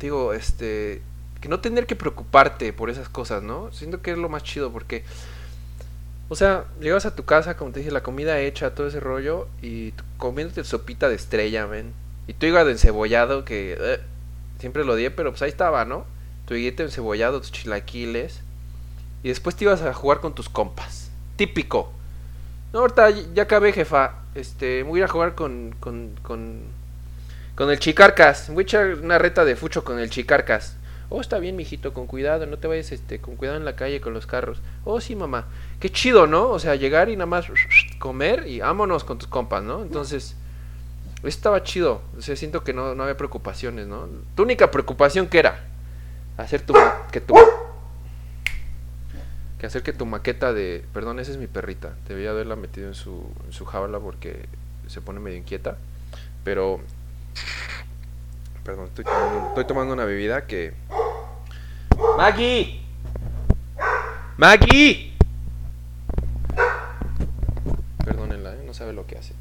digo, 0.00 0.32
este. 0.32 1.02
Que 1.40 1.48
no 1.48 1.60
tener 1.60 1.86
que 1.86 1.96
preocuparte 1.96 2.72
por 2.72 2.90
esas 2.90 3.08
cosas, 3.08 3.42
¿no? 3.42 3.72
Siento 3.72 4.02
que 4.02 4.12
es 4.12 4.18
lo 4.18 4.28
más 4.28 4.42
chido 4.42 4.72
porque. 4.72 5.04
O 6.28 6.36
sea, 6.36 6.66
llegas 6.80 7.06
a 7.06 7.14
tu 7.14 7.24
casa, 7.24 7.56
como 7.56 7.72
te 7.72 7.80
dije, 7.80 7.90
la 7.90 8.02
comida 8.02 8.38
hecha, 8.38 8.74
todo 8.74 8.86
ese 8.86 9.00
rollo, 9.00 9.48
y 9.62 9.92
comiéndote 10.18 10.62
sopita 10.62 11.08
de 11.08 11.14
estrella, 11.14 11.64
ven. 11.66 11.94
Y 12.26 12.34
ibas 12.44 12.66
de 12.66 12.72
encebollado 12.72 13.44
que. 13.44 13.76
Eh, 13.78 14.00
Siempre 14.58 14.84
lo 14.84 14.94
odié, 14.94 15.10
pero 15.10 15.30
pues 15.30 15.42
ahí 15.42 15.50
estaba, 15.50 15.84
¿no? 15.84 16.04
Tu 16.46 16.54
higuete 16.54 16.82
encebollado, 16.82 17.40
tus 17.40 17.52
chilaquiles. 17.52 18.42
Y 19.22 19.28
después 19.28 19.56
te 19.56 19.64
ibas 19.64 19.82
a 19.82 19.92
jugar 19.94 20.20
con 20.20 20.34
tus 20.34 20.48
compas. 20.48 21.10
Típico. 21.36 21.92
No, 22.72 22.80
ahorita 22.80 23.10
ya 23.10 23.44
acabé, 23.44 23.72
jefa. 23.72 24.14
Este, 24.34 24.82
voy 24.82 25.00
a 25.00 25.02
ir 25.02 25.04
a 25.04 25.08
jugar 25.08 25.34
con, 25.34 25.74
con, 25.80 26.12
con, 26.22 26.62
con 27.54 27.70
el 27.70 27.78
chicarcas. 27.78 28.50
Voy 28.50 28.62
a 28.62 28.62
echar 28.62 28.94
una 29.02 29.18
reta 29.18 29.44
de 29.44 29.56
fucho 29.56 29.84
con 29.84 29.98
el 29.98 30.10
chicarcas. 30.10 30.76
Oh, 31.10 31.22
está 31.22 31.38
bien, 31.38 31.56
mijito, 31.56 31.94
con 31.94 32.06
cuidado, 32.06 32.44
no 32.44 32.58
te 32.58 32.68
vayas, 32.68 32.92
este, 32.92 33.18
con 33.18 33.36
cuidado 33.36 33.56
en 33.56 33.64
la 33.64 33.76
calle 33.76 34.00
con 34.00 34.12
los 34.12 34.26
carros. 34.26 34.60
Oh, 34.84 35.00
sí, 35.00 35.16
mamá. 35.16 35.46
Qué 35.80 35.90
chido, 35.90 36.26
¿no? 36.26 36.50
O 36.50 36.58
sea, 36.58 36.74
llegar 36.74 37.08
y 37.08 37.16
nada 37.16 37.26
más 37.26 37.46
comer 37.98 38.46
y 38.46 38.60
vámonos 38.60 39.04
con 39.04 39.16
tus 39.16 39.26
compas, 39.26 39.62
¿no? 39.62 39.82
Entonces, 39.82 40.36
estaba 41.22 41.62
chido. 41.62 42.02
O 42.18 42.20
sea, 42.20 42.36
siento 42.36 42.62
que 42.62 42.74
no, 42.74 42.94
no 42.94 43.04
había 43.04 43.16
preocupaciones, 43.16 43.86
¿no? 43.86 44.06
Tu 44.34 44.42
única 44.42 44.70
preocupación 44.70 45.28
que 45.28 45.38
era 45.38 45.64
hacer 46.36 46.60
tu 46.60 46.74
que 47.10 47.22
tu 47.22 47.34
que 49.58 49.66
hacer 49.66 49.82
que 49.82 49.92
tu 49.92 50.06
maqueta 50.06 50.52
de, 50.52 50.84
perdón, 50.92 51.18
esa 51.18 51.32
es 51.32 51.36
mi 51.36 51.48
perrita. 51.48 51.94
Debería 52.06 52.30
haberla 52.30 52.56
metido 52.56 52.86
en 52.88 52.94
su 52.94 53.30
en 53.44 53.52
su 53.52 53.64
jaula 53.64 53.98
porque 53.98 54.46
se 54.86 55.00
pone 55.00 55.20
medio 55.20 55.36
inquieta, 55.36 55.76
pero 56.44 56.80
perdón, 58.64 58.86
estoy 58.86 59.04
tomando, 59.04 59.48
estoy 59.48 59.64
tomando 59.64 59.94
una 59.94 60.04
bebida 60.04 60.46
que 60.46 60.74
Maggie 62.16 62.80
Maggie 64.36 65.16
Perdónenla, 68.04 68.54
¿eh? 68.54 68.62
no 68.64 68.72
sabe 68.72 68.92
lo 68.92 69.06
que 69.06 69.18
hace. 69.18 69.34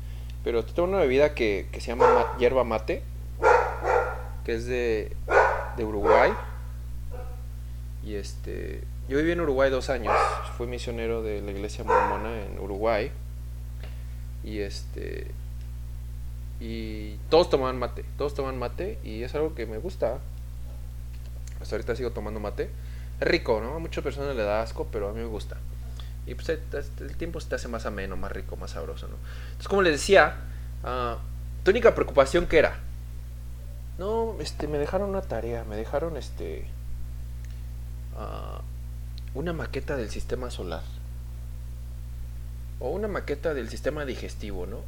Pero 0.44 0.66
tengo 0.66 0.88
una 0.90 1.00
bebida 1.00 1.34
que, 1.34 1.68
se 1.74 1.88
llama 1.88 2.36
hierba 2.38 2.64
mate, 2.64 3.04
que 4.44 4.56
es 4.56 4.66
de, 4.66 5.16
de 5.78 5.84
Uruguay. 5.86 6.34
Y 8.04 8.16
este, 8.16 8.84
yo 9.08 9.18
viví 9.18 9.32
en 9.32 9.42
Uruguay 9.42 9.70
dos 9.70 9.90
años, 9.90 10.14
fui 10.58 10.68
misionero 10.68 11.22
de 11.24 11.42
la 11.42 11.52
iglesia 11.52 11.84
mormona 11.84 12.42
en 12.44 12.60
Uruguay. 12.60 13.12
Y 14.44 14.60
este, 14.60 15.32
y 16.60 17.16
todos 17.30 17.50
tomaban 17.50 17.78
mate, 17.78 18.06
todos 18.18 18.34
toman 18.34 18.58
mate 18.58 18.98
y 19.04 19.24
es 19.24 19.36
algo 19.36 19.56
que 19.56 19.66
me 19.66 19.78
gusta. 19.78 20.20
Hasta 21.62 21.76
ahorita 21.76 21.96
sigo 21.96 22.12
tomando 22.12 22.40
mate. 22.40 22.70
Es 23.20 23.28
rico, 23.28 23.62
¿no? 23.62 23.76
A 23.76 23.80
muchas 23.80 24.04
personas 24.04 24.36
le 24.36 24.44
da 24.44 24.62
asco, 24.62 24.88
pero 24.92 25.10
a 25.10 25.14
mí 25.14 25.20
me 25.20 25.26
gusta. 25.26 25.58
Y 26.26 26.36
pues 26.36 26.50
el 26.50 27.16
tiempo 27.16 27.40
se 27.40 27.50
te 27.50 27.56
hace 27.56 27.68
más 27.68 27.86
ameno, 27.86 28.18
más 28.18 28.32
rico, 28.32 28.58
más 28.58 28.72
sabroso, 28.72 29.08
¿no? 29.08 29.16
Entonces, 29.46 29.68
como 29.68 29.82
les 29.82 29.94
decía, 29.94 30.36
uh, 30.84 31.16
tu 31.64 31.72
única 31.72 31.96
preocupación 31.96 32.48
que 32.48 32.60
era, 32.60 32.80
no, 33.98 34.36
este, 34.40 34.68
me 34.68 34.78
dejaron 34.78 35.10
una 35.10 35.22
tarea, 35.22 35.64
me 35.64 35.78
dejaron 35.78 36.18
este, 36.18 36.68
uh, 38.16 38.62
una 39.38 39.54
maqueta 39.54 39.96
del 39.96 40.10
sistema 40.10 40.50
solar. 40.50 40.82
O 42.80 42.90
una 42.90 43.08
maqueta 43.08 43.54
del 43.54 43.70
sistema 43.70 44.04
digestivo, 44.04 44.66
¿no? 44.66 44.82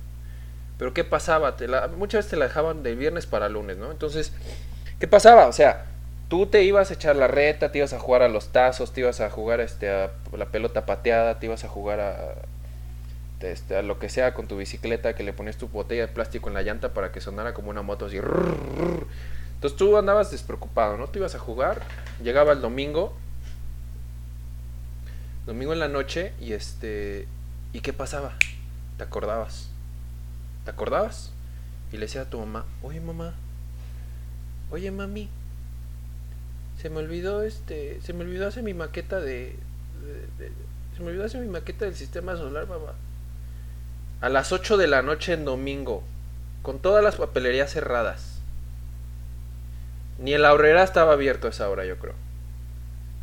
Pero 0.79 0.93
¿qué 0.93 1.03
pasaba? 1.03 1.55
Te 1.55 1.67
muchas 1.95 2.19
veces 2.19 2.31
te 2.31 2.37
la 2.37 2.45
dejaban 2.45 2.81
de 2.81 2.95
viernes 2.95 3.27
para 3.27 3.47
lunes, 3.47 3.77
¿no? 3.77 3.91
Entonces, 3.91 4.33
¿qué 4.99 5.07
pasaba? 5.07 5.47
O 5.47 5.53
sea, 5.53 5.85
tú 6.29 6.47
te 6.47 6.63
ibas 6.63 6.89
a 6.89 6.95
echar 6.95 7.15
la 7.15 7.27
reta, 7.27 7.71
te 7.71 7.77
ibas 7.77 7.93
a 7.93 7.99
jugar 7.99 8.23
a 8.23 8.27
los 8.27 8.49
tazos, 8.49 8.91
te 8.91 9.01
ibas 9.01 9.21
a 9.21 9.29
jugar 9.29 9.59
este, 9.59 9.89
a 9.89 10.09
la 10.35 10.45
pelota 10.47 10.85
pateada, 10.85 11.39
te 11.39 11.45
ibas 11.45 11.63
a 11.63 11.67
jugar 11.67 11.99
a, 11.99 12.35
este, 13.41 13.75
a 13.75 13.83
lo 13.83 13.99
que 13.99 14.09
sea 14.09 14.33
con 14.33 14.47
tu 14.47 14.57
bicicleta, 14.57 15.13
que 15.13 15.23
le 15.23 15.33
pones 15.33 15.57
tu 15.57 15.67
botella 15.67 16.07
de 16.07 16.13
plástico 16.13 16.49
en 16.49 16.55
la 16.55 16.63
llanta 16.63 16.93
para 16.93 17.11
que 17.11 17.21
sonara 17.21 17.53
como 17.53 17.69
una 17.69 17.83
moto 17.83 18.07
así. 18.07 18.17
Entonces 18.17 19.77
tú 19.77 19.95
andabas 19.95 20.31
despreocupado, 20.31 20.97
¿no? 20.97 21.07
Tú 21.07 21.19
ibas 21.19 21.35
a 21.35 21.39
jugar, 21.39 21.81
llegaba 22.23 22.53
el 22.53 22.61
domingo, 22.61 23.13
domingo 25.49 25.73
en 25.73 25.79
la 25.79 25.87
noche 25.87 26.31
y 26.39 26.53
este, 26.53 27.27
¿y 27.73 27.79
qué 27.79 27.91
pasaba? 27.91 28.35
¿Te 28.97 29.03
acordabas? 29.03 29.71
¿Te 30.63 30.69
acordabas? 30.69 31.31
Y 31.91 31.95
le 31.95 32.01
decía 32.01 32.21
a 32.21 32.29
tu 32.29 32.37
mamá, 32.37 32.65
oye 32.83 33.01
mamá, 33.01 33.33
oye 34.69 34.91
mami, 34.91 35.27
se 36.79 36.91
me 36.91 36.97
olvidó 36.97 37.41
este, 37.41 37.99
se 38.01 38.13
me 38.13 38.25
olvidó 38.25 38.47
hacer 38.47 38.61
mi 38.61 38.75
maqueta 38.75 39.19
de, 39.19 39.55
se 40.95 41.01
me 41.01 41.07
olvidó 41.09 41.25
hacer 41.25 41.41
mi 41.41 41.47
maqueta 41.47 41.85
del 41.85 41.95
sistema 41.95 42.35
solar, 42.35 42.67
mamá. 42.67 42.93
A 44.21 44.29
las 44.29 44.51
8 44.51 44.77
de 44.77 44.85
la 44.85 45.01
noche 45.01 45.33
en 45.33 45.45
domingo, 45.45 46.03
con 46.61 46.77
todas 46.77 47.03
las 47.03 47.15
papelerías 47.15 47.71
cerradas. 47.71 48.39
Ni 50.19 50.33
el 50.33 50.45
ahorrera 50.45 50.83
estaba 50.83 51.13
abierto 51.13 51.47
a 51.47 51.49
esa 51.49 51.67
hora, 51.71 51.85
yo 51.85 51.97
creo. 51.97 52.13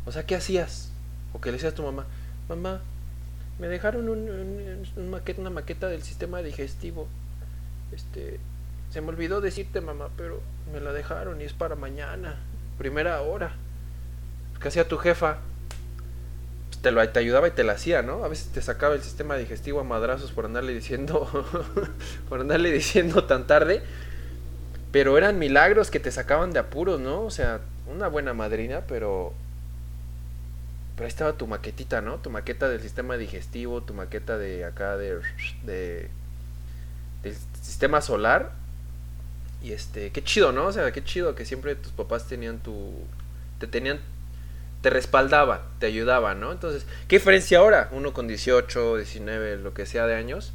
O 0.05 0.11
sea, 0.11 0.25
¿qué 0.25 0.35
hacías? 0.35 0.91
O 1.31 1.39
que 1.39 1.51
le 1.51 1.53
decías 1.53 1.71
a 1.71 1.75
tu 1.75 1.83
mamá, 1.83 2.05
mamá, 2.49 2.81
me 3.59 3.67
dejaron 3.67 4.09
una 4.09 5.49
maqueta 5.49 5.87
del 5.87 6.03
sistema 6.03 6.41
digestivo. 6.41 7.07
Este, 7.91 8.39
se 8.91 9.01
me 9.01 9.09
olvidó 9.09 9.41
decirte, 9.41 9.81
mamá, 9.81 10.09
pero 10.15 10.41
me 10.71 10.79
la 10.79 10.93
dejaron 10.93 11.41
y 11.41 11.45
es 11.45 11.53
para 11.53 11.75
mañana, 11.75 12.35
primera 12.77 13.21
hora. 13.21 13.53
¿Qué 14.61 14.67
hacía 14.67 14.87
tu 14.87 14.97
jefa? 14.97 15.37
Pues 16.69 16.81
te, 16.81 16.91
lo, 16.91 17.07
te 17.09 17.19
ayudaba 17.19 17.47
y 17.47 17.51
te 17.51 17.63
la 17.63 17.73
hacía, 17.73 18.01
¿no? 18.01 18.23
A 18.23 18.27
veces 18.27 18.47
te 18.49 18.61
sacaba 18.61 18.95
el 18.95 19.01
sistema 19.01 19.35
digestivo 19.35 19.79
a 19.79 19.83
madrazos 19.83 20.31
por 20.31 20.45
andarle 20.45 20.73
diciendo, 20.73 21.27
por 22.29 22.41
andarle 22.41 22.71
diciendo 22.71 23.25
tan 23.25 23.47
tarde. 23.47 23.81
Pero 24.91 25.17
eran 25.17 25.37
milagros 25.37 25.91
que 25.91 25.99
te 25.99 26.11
sacaban 26.11 26.53
de 26.53 26.59
apuros, 26.59 26.99
¿no? 26.99 27.23
O 27.23 27.31
sea, 27.31 27.59
una 27.93 28.07
buena 28.07 28.33
madrina, 28.33 28.81
pero 28.87 29.33
pero 30.97 31.05
ahí 31.05 31.09
estaba 31.09 31.33
tu 31.33 31.45
maquetita, 31.45 32.01
¿no? 32.01 32.15
Tu 32.15 32.31
maqueta 32.31 32.67
del 32.67 32.81
sistema 32.81 33.17
digestivo, 33.17 33.83
tu 33.83 33.93
maqueta 33.93 34.39
de 34.39 34.65
acá 34.65 34.97
de, 34.97 35.19
de 35.63 36.09
del 37.21 37.35
sistema 37.61 38.01
solar. 38.01 38.51
Y 39.61 39.73
este, 39.73 40.11
qué 40.11 40.23
chido, 40.23 40.51
¿no? 40.51 40.65
O 40.65 40.71
sea, 40.71 40.91
qué 40.91 41.03
chido 41.03 41.35
que 41.35 41.45
siempre 41.45 41.75
tus 41.75 41.91
papás 41.91 42.27
tenían 42.27 42.57
tu 42.57 42.93
te 43.59 43.67
tenían 43.67 43.99
te 44.81 44.89
respaldaban, 44.89 45.61
te 45.77 45.85
ayudaban, 45.85 46.39
¿no? 46.39 46.51
Entonces, 46.51 46.87
¿qué 47.07 47.17
diferencia 47.17 47.59
ahora? 47.59 47.89
Uno 47.91 48.13
con 48.13 48.27
18, 48.27 48.97
19, 48.97 49.57
lo 49.57 49.75
que 49.75 49.85
sea 49.85 50.07
de 50.07 50.15
años, 50.15 50.51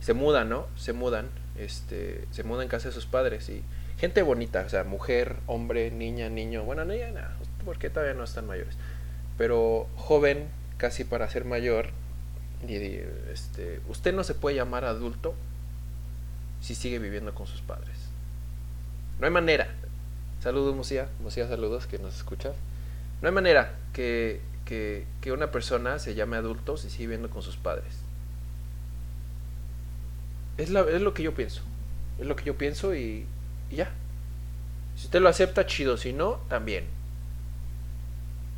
se 0.00 0.12
mudan, 0.12 0.48
¿no? 0.50 0.68
Se 0.76 0.92
mudan, 0.92 1.26
este, 1.58 2.26
se 2.30 2.44
mudan 2.44 2.64
en 2.64 2.68
casa 2.68 2.88
de 2.88 2.94
sus 2.94 3.06
padres 3.06 3.48
y 3.48 3.64
gente 3.98 4.22
bonita, 4.22 4.62
o 4.64 4.68
sea, 4.68 4.84
mujer, 4.84 5.36
hombre, 5.46 5.90
niña, 5.90 6.28
niño, 6.28 6.62
bueno, 6.62 6.84
niña, 6.84 7.10
nada, 7.10 7.36
porque 7.64 7.90
todavía 7.90 8.14
no 8.14 8.24
están 8.24 8.46
mayores 8.46 8.76
pero 9.40 9.88
joven, 9.96 10.50
casi 10.76 11.02
para 11.04 11.26
ser 11.30 11.46
mayor, 11.46 11.86
y, 12.68 12.74
este, 13.32 13.80
usted 13.88 14.12
no 14.12 14.22
se 14.22 14.34
puede 14.34 14.56
llamar 14.56 14.84
adulto 14.84 15.34
si 16.60 16.74
sigue 16.74 16.98
viviendo 16.98 17.34
con 17.34 17.46
sus 17.46 17.62
padres. 17.62 17.96
No 19.18 19.24
hay 19.24 19.32
manera. 19.32 19.68
Saludos, 20.42 20.76
Musía. 20.76 21.08
Musía, 21.22 21.48
saludos, 21.48 21.86
que 21.86 21.98
nos 21.98 22.16
escuchas. 22.16 22.54
No 23.22 23.28
hay 23.28 23.34
manera 23.34 23.78
que, 23.94 24.42
que, 24.66 25.06
que, 25.22 25.32
una 25.32 25.50
persona 25.50 25.98
se 25.98 26.14
llame 26.14 26.36
adulto 26.36 26.76
si 26.76 26.90
sigue 26.90 27.04
viviendo 27.04 27.30
con 27.30 27.40
sus 27.40 27.56
padres. 27.56 28.00
Es, 30.58 30.68
la, 30.68 30.82
es 30.82 31.00
lo 31.00 31.14
que 31.14 31.22
yo 31.22 31.32
pienso. 31.32 31.62
Es 32.18 32.26
lo 32.26 32.36
que 32.36 32.44
yo 32.44 32.58
pienso 32.58 32.94
y, 32.94 33.24
y 33.70 33.76
ya. 33.76 33.90
Si 34.96 35.06
usted 35.06 35.22
lo 35.22 35.30
acepta, 35.30 35.64
chido. 35.64 35.96
Si 35.96 36.12
no, 36.12 36.40
también. 36.50 36.99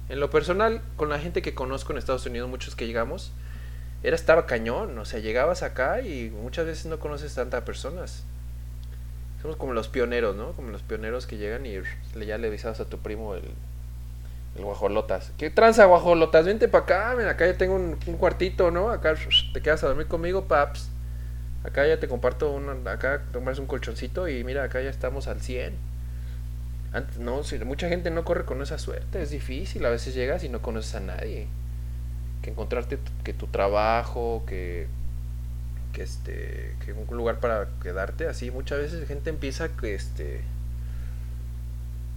En 0.09 0.21
lo 0.21 0.31
personal, 0.31 0.83
con 0.97 1.09
la 1.09 1.19
gente 1.19 1.43
que 1.43 1.55
conozco 1.55 1.93
en 1.93 1.99
Estados 1.99 2.27
Unidos, 2.27 2.49
muchos 2.49 2.75
que 2.75 2.87
llegamos, 2.87 3.33
era 4.03 4.17
estaba 4.17 4.47
cañón, 4.47 4.99
o 4.99 5.05
sea, 5.05 5.21
llegabas 5.21 5.63
acá 5.63 6.01
y 6.01 6.31
muchas 6.31 6.67
veces 6.67 6.87
no 6.87 6.99
conoces 6.99 7.35
tantas 7.35 7.63
personas. 7.63 8.25
Somos 9.41 9.57
como 9.57 9.73
los 9.73 9.89
pioneros, 9.89 10.37
¿no? 10.37 10.53
Como 10.53 10.71
los 10.71 10.83
pioneros 10.83 11.27
que 11.27 11.37
llegan 11.37 11.67
y 11.67 11.75
ya 12.27 12.39
le 12.39 12.49
avisabas 12.49 12.81
a 12.81 12.85
tu 12.85 12.99
primo 12.99 13.35
el, 13.35 13.45
el 14.57 14.65
guajolotas. 14.65 15.33
¿Qué 15.39 15.51
tranza, 15.51 15.85
guajolotas? 15.85 16.47
Vente 16.47 16.69
para 16.69 16.85
acá, 16.85 17.31
acá 17.31 17.47
ya 17.47 17.57
tengo 17.57 17.75
un, 17.75 17.97
cuartito, 18.19 18.71
¿no? 18.71 18.91
Acá 18.91 19.15
te 19.53 19.63
quedas 19.63 19.83
a 19.85 19.89
dormir 19.89 20.09
conmigo, 20.09 20.47
paps. 20.47 20.91
Acá 21.65 21.87
ya 21.87 22.01
te 22.01 22.09
comparto 22.09 22.51
un, 22.51 22.87
acá 22.89 23.23
tomas 23.33 23.59
un 23.61 23.67
colchoncito 23.67 24.29
y 24.29 24.43
mira, 24.43 24.65
acá 24.65 24.83
ya 24.83 24.91
estamos 24.91 25.29
al 25.29 25.41
100 25.41 25.92
antes, 26.93 27.19
no, 27.19 27.43
si, 27.43 27.59
mucha 27.61 27.89
gente 27.89 28.11
no 28.11 28.25
corre 28.25 28.45
con 28.45 28.61
esa 28.61 28.79
suerte, 28.79 29.23
es 29.23 29.31
difícil, 29.31 29.85
a 29.87 29.91
veces 29.91 30.15
llegas 30.15 30.45
y 30.45 30.49
no 30.49 30.61
conoces 30.61 30.95
a 30.95 31.01
nadie. 31.01 31.47
Que 32.43 32.51
encontrarte 32.51 32.99
que 33.25 33.33
tu 33.33 33.47
trabajo, 33.47 34.45
que, 34.47 34.89
que 35.93 36.03
este, 36.03 36.75
que 36.85 36.93
un 36.93 37.17
lugar 37.17 37.41
para 37.41 37.69
quedarte, 37.83 38.27
así 38.27 38.51
muchas 38.51 38.79
veces 38.79 39.07
gente 39.07 39.31
empieza 39.31 39.69
que 39.69 39.95
este 39.95 40.43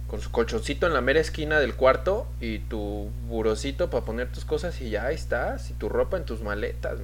con 0.08 0.20
su 0.20 0.30
colchoncito 0.30 0.86
en 0.86 0.94
la 0.94 1.00
mera 1.00 1.18
esquina 1.18 1.58
del 1.58 1.74
cuarto 1.74 2.28
y 2.40 2.60
tu 2.60 3.10
burocito 3.28 3.90
para 3.90 4.04
poner 4.04 4.30
tus 4.30 4.44
cosas 4.44 4.80
y 4.80 4.90
ya 4.90 5.10
estás, 5.10 5.70
y 5.70 5.74
tu 5.74 5.88
ropa 5.88 6.16
en 6.16 6.24
tus 6.24 6.42
maletas, 6.42 6.98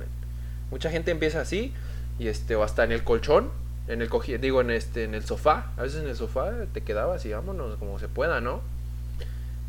Mucha 0.71 0.91
gente 0.91 1.11
empieza 1.11 1.41
así 1.41 1.75
y 2.19 2.29
este 2.29 2.57
o 2.57 2.63
hasta 2.63 2.85
en 2.85 2.93
el 2.93 3.05
colchón 3.05 3.51
en 3.89 4.03
el 4.03 4.09
cojín, 4.09 4.41
digo 4.41 4.61
en 4.61 4.71
este 4.71 5.05
en 5.05 5.15
el 5.15 5.25
sofá, 5.25 5.73
a 5.77 5.83
veces 5.83 6.03
en 6.03 6.09
el 6.09 6.17
sofá 6.17 6.53
te 6.73 6.83
quedabas 6.83 7.25
y 7.27 7.33
vámonos 7.33 7.77
como 7.79 7.99
se 7.99 8.09
pueda, 8.09 8.41
¿no? 8.41 8.61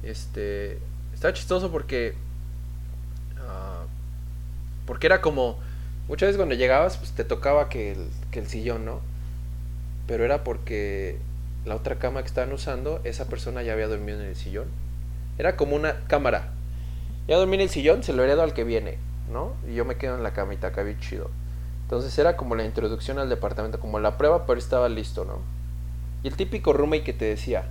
Este 0.03 0.79
está 1.13 1.33
chistoso 1.33 1.71
porque 1.71 2.15
uh, 3.37 3.87
porque 4.85 5.07
era 5.07 5.21
como 5.21 5.59
muchas 6.07 6.27
veces 6.27 6.37
cuando 6.37 6.55
llegabas 6.55 6.97
pues 6.97 7.11
te 7.11 7.23
tocaba 7.23 7.69
que 7.69 7.93
el, 7.93 8.07
que 8.31 8.39
el 8.39 8.47
sillón, 8.47 8.85
¿no? 8.85 9.01
Pero 10.07 10.25
era 10.25 10.43
porque 10.43 11.17
la 11.65 11.75
otra 11.75 11.95
cama 11.95 12.21
que 12.21 12.27
estaban 12.27 12.51
usando, 12.51 12.99
esa 13.03 13.27
persona 13.27 13.63
ya 13.63 13.73
había 13.73 13.87
dormido 13.87 14.19
en 14.21 14.27
el 14.27 14.35
sillón. 14.35 14.67
Era 15.37 15.55
como 15.55 15.75
una 15.75 16.01
cámara. 16.07 16.51
Ya 17.27 17.37
dormí 17.37 17.55
en 17.55 17.61
el 17.61 17.69
sillón, 17.69 18.03
se 18.03 18.13
lo 18.13 18.23
heredo 18.23 18.43
al 18.43 18.53
que 18.53 18.65
viene, 18.65 18.97
¿no? 19.31 19.53
Y 19.67 19.75
yo 19.75 19.85
me 19.85 19.95
quedo 19.95 20.15
en 20.15 20.23
la 20.23 20.33
camita, 20.33 20.67
acá 20.67 20.83
bien 20.83 20.99
chido. 20.99 21.31
Entonces 21.83 22.17
era 22.17 22.35
como 22.37 22.55
la 22.55 22.65
introducción 22.65 23.19
al 23.19 23.29
departamento, 23.29 23.79
como 23.79 23.99
la 23.99 24.17
prueba, 24.17 24.45
pero 24.45 24.59
estaba 24.59 24.89
listo, 24.89 25.25
¿no? 25.25 25.39
Y 26.23 26.27
el 26.29 26.35
típico 26.35 26.73
roommate 26.73 27.03
que 27.03 27.13
te 27.13 27.25
decía, 27.25 27.65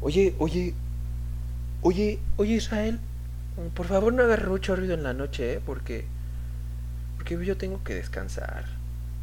oye, 0.00 0.34
oye, 0.38 0.74
oye, 1.82 2.20
oye 2.36 2.54
Israel, 2.54 3.00
por 3.74 3.86
favor 3.86 4.12
no 4.12 4.22
hagas 4.22 4.46
mucho 4.46 4.76
ruido 4.76 4.94
en 4.94 5.02
la 5.02 5.12
noche, 5.12 5.54
¿eh? 5.54 5.60
Porque, 5.64 6.06
porque 7.16 7.44
yo 7.44 7.56
tengo 7.56 7.82
que 7.82 7.94
descansar. 7.94 8.64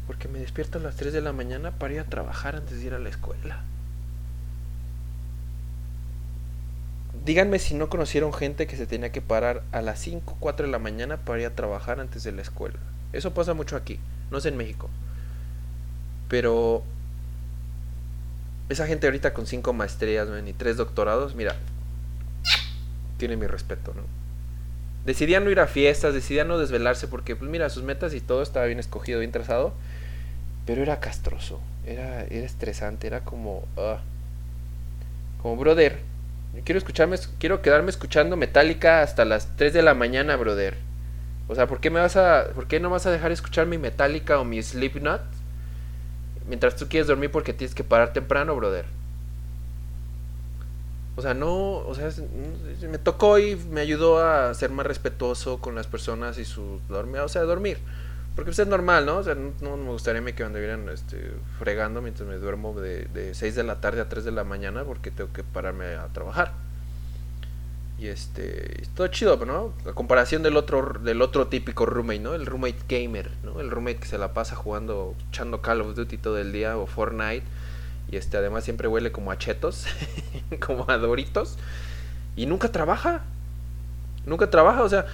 Porque 0.06 0.28
me 0.28 0.38
despierto 0.38 0.78
a 0.78 0.82
las 0.82 0.96
3 0.96 1.12
de 1.14 1.22
la 1.22 1.32
mañana 1.32 1.70
para 1.70 1.94
ir 1.94 2.00
a 2.00 2.04
trabajar 2.04 2.56
antes 2.56 2.78
de 2.78 2.86
ir 2.86 2.94
a 2.94 2.98
la 2.98 3.08
escuela. 3.08 3.62
Díganme 7.24 7.58
si 7.58 7.74
no 7.74 7.88
conocieron 7.88 8.34
gente 8.34 8.66
que 8.66 8.76
se 8.76 8.86
tenía 8.86 9.10
que 9.10 9.22
parar 9.22 9.62
a 9.72 9.80
las 9.80 9.98
5, 10.00 10.36
4 10.40 10.66
de 10.66 10.72
la 10.72 10.78
mañana 10.78 11.16
para 11.16 11.40
ir 11.40 11.46
a 11.46 11.54
trabajar 11.54 12.00
antes 12.00 12.22
de 12.22 12.32
la 12.32 12.42
escuela. 12.42 12.78
Eso 13.14 13.32
pasa 13.32 13.54
mucho 13.54 13.76
aquí, 13.76 13.98
no 14.30 14.38
es 14.38 14.46
en 14.46 14.56
México. 14.56 14.90
Pero 16.28 16.82
esa 18.68 18.86
gente 18.86 19.06
ahorita 19.06 19.32
con 19.34 19.46
cinco 19.46 19.72
maestrías 19.72 20.28
y 20.46 20.52
tres 20.52 20.76
doctorados, 20.76 21.34
mira, 21.34 21.56
tiene 23.18 23.36
mi 23.36 23.46
respeto, 23.46 23.92
¿no? 23.94 24.02
Decidían 25.06 25.44
no 25.44 25.50
ir 25.50 25.60
a 25.60 25.66
fiestas, 25.66 26.14
decidían 26.14 26.48
no 26.48 26.58
desvelarse 26.58 27.08
porque, 27.08 27.36
pues 27.36 27.50
mira, 27.50 27.68
sus 27.68 27.82
metas 27.82 28.14
y 28.14 28.20
todo 28.20 28.42
estaba 28.42 28.66
bien 28.66 28.78
escogido, 28.78 29.20
bien 29.20 29.32
trazado, 29.32 29.74
pero 30.66 30.82
era 30.82 30.98
castroso, 30.98 31.60
era, 31.86 32.24
era 32.24 32.46
estresante, 32.46 33.06
era 33.06 33.20
como, 33.20 33.58
uh, 33.76 33.98
como 35.42 35.56
brother. 35.56 36.00
Quiero 36.64 36.78
escucharme, 36.78 37.16
quiero 37.38 37.60
quedarme 37.62 37.90
escuchando 37.90 38.36
Metallica 38.36 39.02
hasta 39.02 39.24
las 39.24 39.56
3 39.56 39.72
de 39.72 39.82
la 39.82 39.92
mañana, 39.92 40.36
brother. 40.36 40.76
O 41.48 41.54
sea, 41.54 41.66
¿por 41.66 41.80
qué 41.80 41.90
me 41.90 42.00
vas 42.00 42.16
a 42.16 42.48
por 42.54 42.66
qué 42.66 42.80
no 42.80 42.90
vas 42.90 43.06
a 43.06 43.10
dejar 43.10 43.32
escuchar 43.32 43.66
mi 43.66 43.78
Metallica 43.78 44.38
o 44.38 44.44
mi 44.44 44.62
Slipknot 44.62 45.20
mientras 46.48 46.76
tú 46.76 46.88
quieres 46.88 47.06
dormir 47.06 47.30
porque 47.30 47.52
tienes 47.52 47.74
que 47.74 47.84
parar 47.84 48.12
temprano, 48.12 48.56
brother? 48.56 48.86
O 51.16 51.22
sea, 51.22 51.32
no, 51.32 51.76
o 51.78 51.94
sea, 51.94 52.10
me 52.88 52.98
tocó 52.98 53.38
y 53.38 53.56
me 53.56 53.80
ayudó 53.80 54.18
a 54.18 54.52
ser 54.54 54.70
más 54.70 54.84
respetuoso 54.84 55.58
con 55.58 55.74
las 55.74 55.86
personas 55.86 56.38
y 56.38 56.44
su 56.44 56.80
dormir, 56.88 57.20
o 57.20 57.28
sea, 57.28 57.42
dormir. 57.42 57.78
Porque 58.34 58.48
pues 58.48 58.58
es 58.58 58.66
normal, 58.66 59.06
¿no? 59.06 59.18
O 59.18 59.22
sea, 59.22 59.36
no, 59.36 59.76
me 59.76 59.90
gustaría 59.90 60.20
que 60.34 60.42
me 60.42 60.46
anduvieran 60.46 60.88
este, 60.88 61.30
fregando 61.60 62.02
mientras 62.02 62.28
me 62.28 62.34
duermo 62.36 62.74
de, 62.80 63.04
de 63.04 63.32
6 63.32 63.54
de 63.54 63.62
la 63.62 63.80
tarde 63.80 64.00
a 64.00 64.08
3 64.08 64.24
de 64.24 64.32
la 64.32 64.42
mañana 64.42 64.82
porque 64.82 65.12
tengo 65.12 65.32
que 65.32 65.44
pararme 65.44 65.94
a 65.94 66.08
trabajar. 66.08 66.52
Y 67.98 68.08
este, 68.08 68.82
todo 68.94 69.06
chido, 69.08 69.36
¿no? 69.46 69.72
La 69.84 69.92
comparación 69.92 70.42
del 70.42 70.56
otro, 70.56 70.98
del 71.00 71.22
otro 71.22 71.46
típico 71.46 71.86
roommate, 71.86 72.18
¿no? 72.18 72.34
El 72.34 72.44
roommate 72.44 72.78
gamer, 72.88 73.30
¿no? 73.44 73.60
El 73.60 73.70
roommate 73.70 73.98
que 73.98 74.06
se 74.06 74.18
la 74.18 74.34
pasa 74.34 74.56
jugando, 74.56 75.14
echando 75.28 75.62
Call 75.62 75.80
of 75.80 75.94
Duty 75.94 76.18
todo 76.18 76.38
el 76.38 76.52
día 76.52 76.76
o 76.76 76.86
Fortnite. 76.86 77.44
Y 78.10 78.16
este, 78.16 78.36
además 78.36 78.64
siempre 78.64 78.88
huele 78.88 79.12
como 79.12 79.30
a 79.30 79.38
chetos, 79.38 79.86
como 80.66 80.90
a 80.90 80.98
doritos. 80.98 81.56
Y 82.36 82.46
nunca 82.46 82.72
trabaja. 82.72 83.22
Nunca 84.26 84.50
trabaja, 84.50 84.82
o 84.82 84.88
sea, 84.88 85.06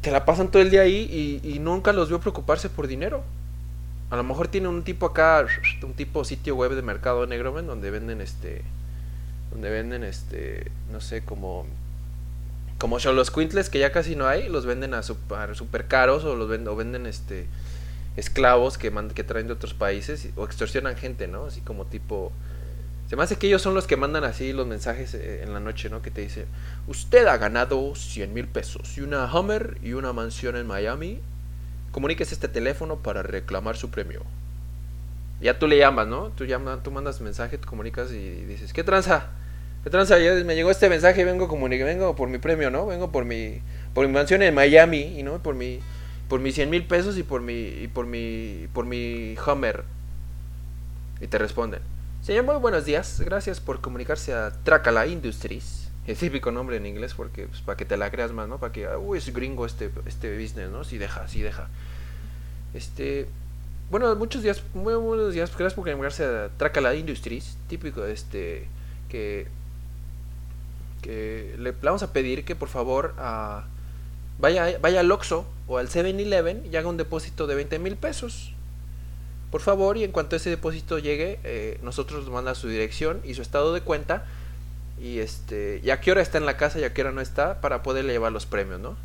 te 0.00 0.10
la 0.10 0.24
pasan 0.24 0.48
todo 0.48 0.62
el 0.62 0.70
día 0.70 0.82
ahí 0.82 1.40
y, 1.42 1.58
nunca 1.58 1.92
los 1.92 2.08
veo 2.08 2.20
preocuparse 2.20 2.70
por 2.70 2.86
dinero. 2.86 3.22
A 4.08 4.16
lo 4.16 4.24
mejor 4.24 4.48
tiene 4.48 4.68
un 4.68 4.82
tipo 4.82 5.06
acá, 5.06 5.46
un 5.82 5.92
tipo 5.92 6.24
sitio 6.24 6.56
web 6.56 6.74
de 6.74 6.82
mercado 6.82 7.26
negro, 7.26 7.52
¿ven? 7.52 7.66
Donde 7.66 7.90
venden 7.90 8.20
este 8.20 8.64
donde 9.50 9.70
venden 9.70 10.04
este, 10.04 10.70
no 10.90 11.00
sé, 11.00 11.22
como 11.22 11.66
como 12.78 12.98
son 12.98 13.14
los 13.14 13.30
quintles 13.30 13.68
que 13.68 13.78
ya 13.78 13.92
casi 13.92 14.16
no 14.16 14.26
hay, 14.26 14.48
los 14.48 14.64
venden 14.64 14.94
a 14.94 15.02
super, 15.02 15.86
caros 15.86 16.24
o 16.24 16.34
los 16.34 16.48
venden, 16.48 16.68
o 16.68 16.76
venden 16.76 17.06
este 17.06 17.46
esclavos 18.16 18.78
que 18.78 18.90
que 19.14 19.22
traen 19.22 19.46
de 19.46 19.52
otros 19.52 19.74
países 19.74 20.28
o 20.36 20.44
extorsionan 20.44 20.96
gente, 20.96 21.28
¿no? 21.28 21.46
Así 21.46 21.60
como 21.60 21.84
tipo 21.84 22.32
se 23.10 23.16
me 23.16 23.24
hace 23.24 23.34
que 23.34 23.48
ellos 23.48 23.60
son 23.60 23.74
los 23.74 23.88
que 23.88 23.96
mandan 23.96 24.22
así 24.22 24.52
los 24.52 24.68
mensajes 24.68 25.14
eh, 25.14 25.42
en 25.42 25.52
la 25.52 25.58
noche, 25.58 25.90
¿no? 25.90 26.00
Que 26.00 26.12
te 26.12 26.20
dicen, 26.20 26.46
usted 26.86 27.26
ha 27.26 27.38
ganado 27.38 27.96
100 27.96 28.32
mil 28.32 28.46
pesos 28.46 28.96
y 28.96 29.00
una 29.00 29.24
Hummer 29.34 29.78
y 29.82 29.94
una 29.94 30.12
mansión 30.12 30.54
en 30.54 30.68
Miami. 30.68 31.18
Comuníquese 31.90 32.34
este 32.34 32.46
teléfono 32.46 32.98
para 32.98 33.24
reclamar 33.24 33.76
su 33.76 33.90
premio. 33.90 34.22
Ya 35.40 35.58
tú 35.58 35.66
le 35.66 35.76
llamas, 35.76 36.06
¿no? 36.06 36.28
Tú, 36.28 36.44
llamas, 36.44 36.84
tú 36.84 36.92
mandas 36.92 37.20
mensaje, 37.20 37.58
te 37.58 37.66
comunicas 37.66 38.12
y 38.12 38.44
dices, 38.44 38.72
¿qué 38.72 38.84
tranza? 38.84 39.30
¿Qué 39.82 39.88
tranza? 39.88 40.16
Me 40.18 40.54
llegó 40.54 40.70
este 40.70 40.90
mensaje 40.90 41.24
vengo, 41.24 41.48
vengo 41.48 42.14
por 42.14 42.28
mi 42.28 42.36
premio, 42.38 42.70
¿no? 42.70 42.86
Vengo 42.86 43.10
por 43.10 43.24
mi, 43.24 43.62
por 43.94 44.06
mi 44.06 44.12
mansión 44.12 44.42
en 44.42 44.54
Miami, 44.54 45.18
y 45.18 45.22
¿no? 45.22 45.42
Por 45.42 45.54
mi, 45.54 45.80
por 46.28 46.38
mis 46.38 46.54
100 46.54 46.68
mil 46.68 46.84
pesos 46.84 47.16
y 47.16 47.22
por 47.22 47.40
mi, 47.40 47.54
y 47.54 47.88
por 47.88 48.04
mi, 48.04 48.68
por 48.74 48.84
mi 48.84 49.36
Hummer. 49.46 49.84
Y 51.22 51.28
te 51.28 51.38
responden, 51.38 51.80
señor, 52.20 52.44
muy 52.44 52.56
buenos 52.56 52.84
días, 52.84 53.20
gracias 53.20 53.60
por 53.60 53.80
comunicarse 53.80 54.34
a 54.34 54.52
Tracala 54.64 55.06
Industries. 55.06 55.88
El 56.06 56.16
típico 56.16 56.50
nombre 56.50 56.76
en 56.76 56.86
inglés 56.86 57.14
porque, 57.14 57.46
pues, 57.46 57.62
para 57.62 57.76
que 57.76 57.84
te 57.84 57.96
la 57.96 58.10
creas 58.10 58.32
más, 58.32 58.48
¿no? 58.48 58.58
Para 58.58 58.72
que, 58.72 58.86
uy, 58.96 59.16
es 59.16 59.32
gringo 59.32 59.64
este, 59.64 59.90
este 60.06 60.36
business, 60.38 60.70
¿no? 60.70 60.84
Si 60.84 60.98
deja, 60.98 61.26
si 61.28 61.40
deja. 61.40 61.68
Este, 62.74 63.28
bueno, 63.90 64.14
muchos 64.16 64.42
días, 64.42 64.62
muy 64.74 64.94
buenos 64.94 65.32
días, 65.32 65.50
gracias 65.50 65.74
por 65.74 65.84
comunicarse 65.84 66.24
a 66.24 66.50
Tracala 66.58 66.94
Industries, 66.94 67.56
típico, 67.66 68.04
este, 68.04 68.66
que 69.08 69.46
que 71.00 71.54
le, 71.58 71.72
vamos 71.72 72.02
a 72.02 72.12
pedir 72.12 72.44
que 72.44 72.54
por 72.56 72.68
favor 72.68 73.14
vaya, 74.38 74.78
vaya 74.80 75.00
al 75.00 75.10
Oxxo 75.10 75.46
o 75.66 75.78
al 75.78 75.88
7-Eleven 75.88 76.64
y 76.70 76.76
haga 76.76 76.88
un 76.88 76.96
depósito 76.96 77.46
de 77.46 77.54
20 77.54 77.78
mil 77.78 77.96
pesos. 77.96 78.52
Por 79.50 79.60
favor, 79.60 79.96
y 79.96 80.04
en 80.04 80.12
cuanto 80.12 80.36
ese 80.36 80.48
depósito 80.48 80.98
llegue, 80.98 81.40
eh, 81.42 81.78
nosotros 81.82 82.24
nos 82.24 82.32
manda 82.32 82.54
su 82.54 82.68
dirección 82.68 83.20
y 83.24 83.34
su 83.34 83.42
estado 83.42 83.74
de 83.74 83.80
cuenta. 83.80 84.24
Y 85.00 85.18
este, 85.18 85.80
y 85.82 85.90
a 85.90 86.00
qué 86.00 86.12
hora 86.12 86.22
está 86.22 86.38
en 86.38 86.46
la 86.46 86.56
casa 86.56 86.78
y 86.78 86.84
a 86.84 86.92
qué 86.92 87.00
hora 87.00 87.10
no 87.10 87.20
está 87.20 87.60
para 87.60 87.82
poderle 87.82 88.12
llevar 88.12 88.32
los 88.32 88.46
premios, 88.46 88.80
¿no? 88.80 88.96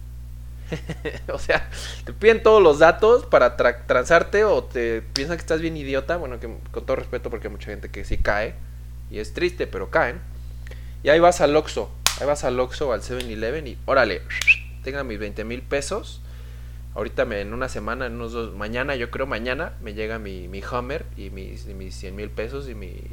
o 1.34 1.40
sea, 1.40 1.70
te 2.04 2.14
piden 2.14 2.44
todos 2.44 2.62
los 2.62 2.80
datos 2.80 3.26
para 3.26 3.56
transarte 3.56 4.44
o 4.44 4.64
te 4.64 5.02
piensan 5.02 5.38
que 5.38 5.42
estás 5.42 5.62
bien 5.62 5.78
idiota. 5.78 6.18
Bueno, 6.18 6.40
que 6.40 6.50
con 6.72 6.86
todo 6.86 6.96
respeto, 6.96 7.30
porque 7.30 7.48
hay 7.48 7.52
mucha 7.52 7.68
gente 7.68 7.90
que 7.90 8.04
sí 8.04 8.18
cae 8.18 8.56
y 9.10 9.20
es 9.20 9.34
triste, 9.34 9.68
pero 9.68 9.90
caen. 9.90 10.20
Y 11.06 11.10
ahí 11.10 11.20
vas 11.20 11.40
al 11.40 11.56
Oxxo, 11.56 11.92
ahí 12.20 12.26
vas 12.26 12.44
al 12.46 12.60
Oxxo 12.60 12.92
al 12.92 13.04
7-Eleven 13.04 13.68
y 13.68 13.78
órale, 13.86 14.24
tenga 14.84 15.04
mis 15.04 15.20
20 15.20 15.44
mil 15.44 15.62
pesos. 15.62 16.20
Ahorita 16.96 17.26
me, 17.26 17.42
en 17.42 17.54
una 17.54 17.70
semana, 17.70 18.08
en 18.08 18.14
unos 18.14 18.32
dos, 18.32 18.56
mañana, 18.56 18.96
yo 18.96 19.12
creo 19.12 19.28
mañana, 19.28 19.74
me 19.84 19.94
llega 19.94 20.18
mi, 20.18 20.48
mi 20.48 20.64
Hummer 20.64 21.06
y 21.16 21.30
mis, 21.30 21.68
mis 21.68 21.94
100 21.94 22.16
mil 22.16 22.32
pesos 22.32 22.68
y 22.68 22.74
mi, 22.74 23.04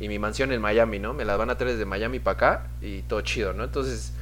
y 0.00 0.08
mi 0.08 0.18
mansión 0.18 0.52
en 0.52 0.60
Miami, 0.60 0.98
¿no? 0.98 1.14
Me 1.14 1.24
las 1.24 1.38
van 1.38 1.48
a 1.48 1.56
traer 1.56 1.72
desde 1.72 1.86
Miami 1.86 2.18
para 2.18 2.34
acá 2.34 2.66
y 2.82 3.00
todo 3.00 3.22
chido, 3.22 3.54
¿no? 3.54 3.64
Entonces, 3.64 4.12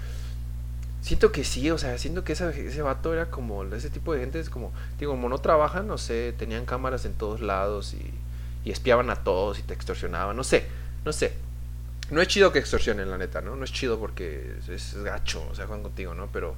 siento 1.00 1.32
que 1.32 1.42
sí, 1.42 1.72
o 1.72 1.76
sea, 1.76 1.98
siento 1.98 2.22
que 2.22 2.34
ese, 2.34 2.68
ese 2.68 2.82
vato 2.82 3.12
era 3.12 3.30
como, 3.32 3.64
ese 3.64 3.90
tipo 3.90 4.14
de 4.14 4.20
gente 4.20 4.38
es 4.38 4.48
como, 4.48 4.70
digo, 4.96 5.10
como 5.10 5.28
no 5.28 5.38
trabajan, 5.38 5.88
no 5.88 5.98
sé, 5.98 6.32
tenían 6.38 6.66
cámaras 6.66 7.04
en 7.04 7.14
todos 7.14 7.40
lados 7.40 7.94
y, 7.94 8.12
y 8.64 8.70
espiaban 8.70 9.10
a 9.10 9.16
todos 9.24 9.58
y 9.58 9.62
te 9.62 9.74
extorsionaban, 9.74 10.36
no 10.36 10.44
sé, 10.44 10.68
no 11.04 11.12
sé. 11.12 11.49
No 12.10 12.20
es 12.20 12.28
chido 12.28 12.52
que 12.52 12.58
extorsionen, 12.58 13.10
la 13.10 13.18
neta, 13.18 13.40
¿no? 13.40 13.56
No 13.56 13.64
es 13.64 13.72
chido 13.72 13.98
porque 13.98 14.54
es, 14.68 14.94
gacho, 15.02 15.46
o 15.50 15.54
sea, 15.54 15.66
juegan 15.66 15.82
contigo, 15.82 16.14
¿no? 16.14 16.28
Pero 16.32 16.54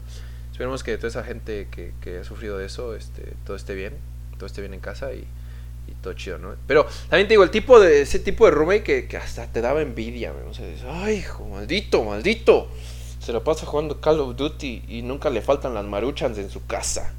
esperemos 0.51 0.83
que 0.83 0.97
toda 0.97 1.09
esa 1.09 1.25
gente 1.25 1.69
que, 1.71 2.19
ha 2.19 2.25
sufrido 2.25 2.59
de 2.59 2.67
eso, 2.67 2.95
este, 2.95 3.35
todo 3.45 3.57
esté 3.57 3.75
bien, 3.75 3.95
todo 4.39 4.47
esté 4.47 4.61
bien 4.61 4.75
en 4.75 4.81
casa 4.81 5.13
y, 5.13 5.27
todo 6.01 6.15
chido, 6.15 6.39
¿no? 6.39 6.55
Pero 6.67 6.87
también 7.09 7.29
te 7.29 7.35
digo, 7.35 7.45
el 7.45 7.51
tipo 7.51 7.79
de, 7.79 8.01
ese 8.01 8.19
tipo 8.19 8.47
de 8.47 8.51
roommate 8.51 8.83
que, 8.83 9.07
que 9.07 9.17
hasta 9.19 9.47
te 9.47 9.61
daba 9.61 9.83
envidia, 9.83 10.33
¿no? 10.33 10.51
O 10.51 10.55
sea, 10.55 10.67
dices, 10.67 10.85
ay, 10.89 11.19
hijo, 11.19 11.47
maldito, 11.47 12.03
maldito. 12.03 12.69
Se 13.21 13.33
lo 13.33 13.45
pasa 13.45 13.67
jugando 13.67 14.01
Call 14.01 14.19
of 14.19 14.35
Duty 14.35 14.85
y 14.89 15.03
nunca 15.03 15.31
le 15.31 15.43
faltan 15.43 15.75
las 15.75 15.85
maruchans 15.85 16.39
en 16.39 16.51
su 16.51 16.67
casa. 16.67 17.13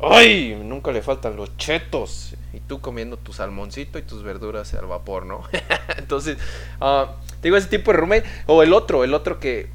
¡Ay! 0.00 0.58
Nunca 0.64 0.92
le 0.92 1.02
faltan 1.02 1.36
los 1.36 1.56
chetos. 1.56 2.34
Y 2.52 2.60
tú 2.60 2.80
comiendo 2.80 3.16
tu 3.16 3.32
salmoncito 3.32 3.98
y 3.98 4.02
tus 4.02 4.22
verduras 4.22 4.72
al 4.74 4.86
vapor, 4.86 5.26
¿no? 5.26 5.42
Entonces, 5.98 6.38
uh, 6.80 7.06
digo, 7.42 7.56
ese 7.56 7.68
tipo 7.68 7.92
de 7.92 7.98
roommate. 7.98 8.24
O 8.46 8.62
el 8.62 8.72
otro, 8.72 9.04
el 9.04 9.14
otro 9.14 9.40
que, 9.40 9.68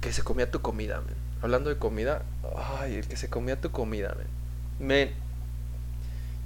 que 0.00 0.12
se 0.12 0.22
comía 0.22 0.50
tu 0.50 0.60
comida, 0.60 1.02
Hablando 1.42 1.70
de 1.70 1.76
comida, 1.76 2.22
ay, 2.80 2.96
el 2.96 3.08
que 3.08 3.16
se 3.16 3.30
comía 3.30 3.58
tu 3.58 3.70
comida, 3.70 4.14
men. 4.78 5.10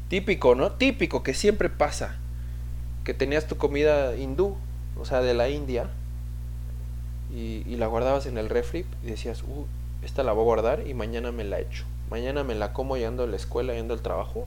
Típico, 0.08 0.54
¿no? 0.54 0.72
Típico, 0.72 1.22
que 1.24 1.34
siempre 1.34 1.68
pasa. 1.68 2.16
Que 3.02 3.12
tenías 3.12 3.46
tu 3.46 3.56
comida 3.56 4.16
hindú, 4.16 4.56
o 4.96 5.04
sea, 5.04 5.20
de 5.20 5.34
la 5.34 5.48
India, 5.48 5.88
y, 7.34 7.64
y 7.66 7.76
la 7.76 7.88
guardabas 7.88 8.26
en 8.26 8.38
el 8.38 8.48
refri 8.48 8.86
y 9.02 9.06
decías, 9.08 9.42
uh, 9.42 9.66
esta 10.04 10.22
la 10.22 10.32
voy 10.32 10.42
a 10.42 10.44
guardar 10.44 10.86
y 10.86 10.94
mañana 10.94 11.32
me 11.32 11.44
la 11.44 11.58
echo. 11.58 11.84
Mañana 12.10 12.44
me 12.44 12.54
la 12.54 12.72
como 12.72 12.96
yendo 12.96 13.24
a 13.24 13.26
la 13.26 13.36
escuela, 13.36 13.74
yendo 13.74 13.94
al 13.94 14.02
trabajo. 14.02 14.46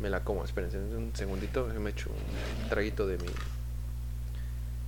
Me 0.00 0.10
la 0.10 0.24
como, 0.24 0.44
espérense 0.44 0.78
un 0.78 1.12
segundito, 1.14 1.66
me 1.78 1.90
echo 1.90 2.10
un 2.10 2.68
traguito 2.68 3.06
de 3.06 3.18
mi 3.18 3.28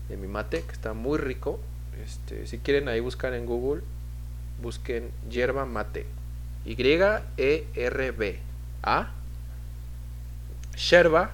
de 0.09 0.17
mi 0.17 0.27
mate, 0.27 0.63
que 0.63 0.73
está 0.73 0.95
muy 0.95 1.19
rico. 1.19 1.61
Este, 2.05 2.47
si 2.47 2.59
quieren 2.59 2.89
ahí 2.89 3.01
buscar 3.01 3.35
en 3.35 3.47
Google, 3.47 3.83
busquen 4.63 5.11
hierba 5.29 5.65
mate. 5.65 6.07
Y 6.65 6.77
E 6.81 7.67
R 7.75 8.11
B 8.13 8.39
A 8.83 9.13
yerba 10.91 11.33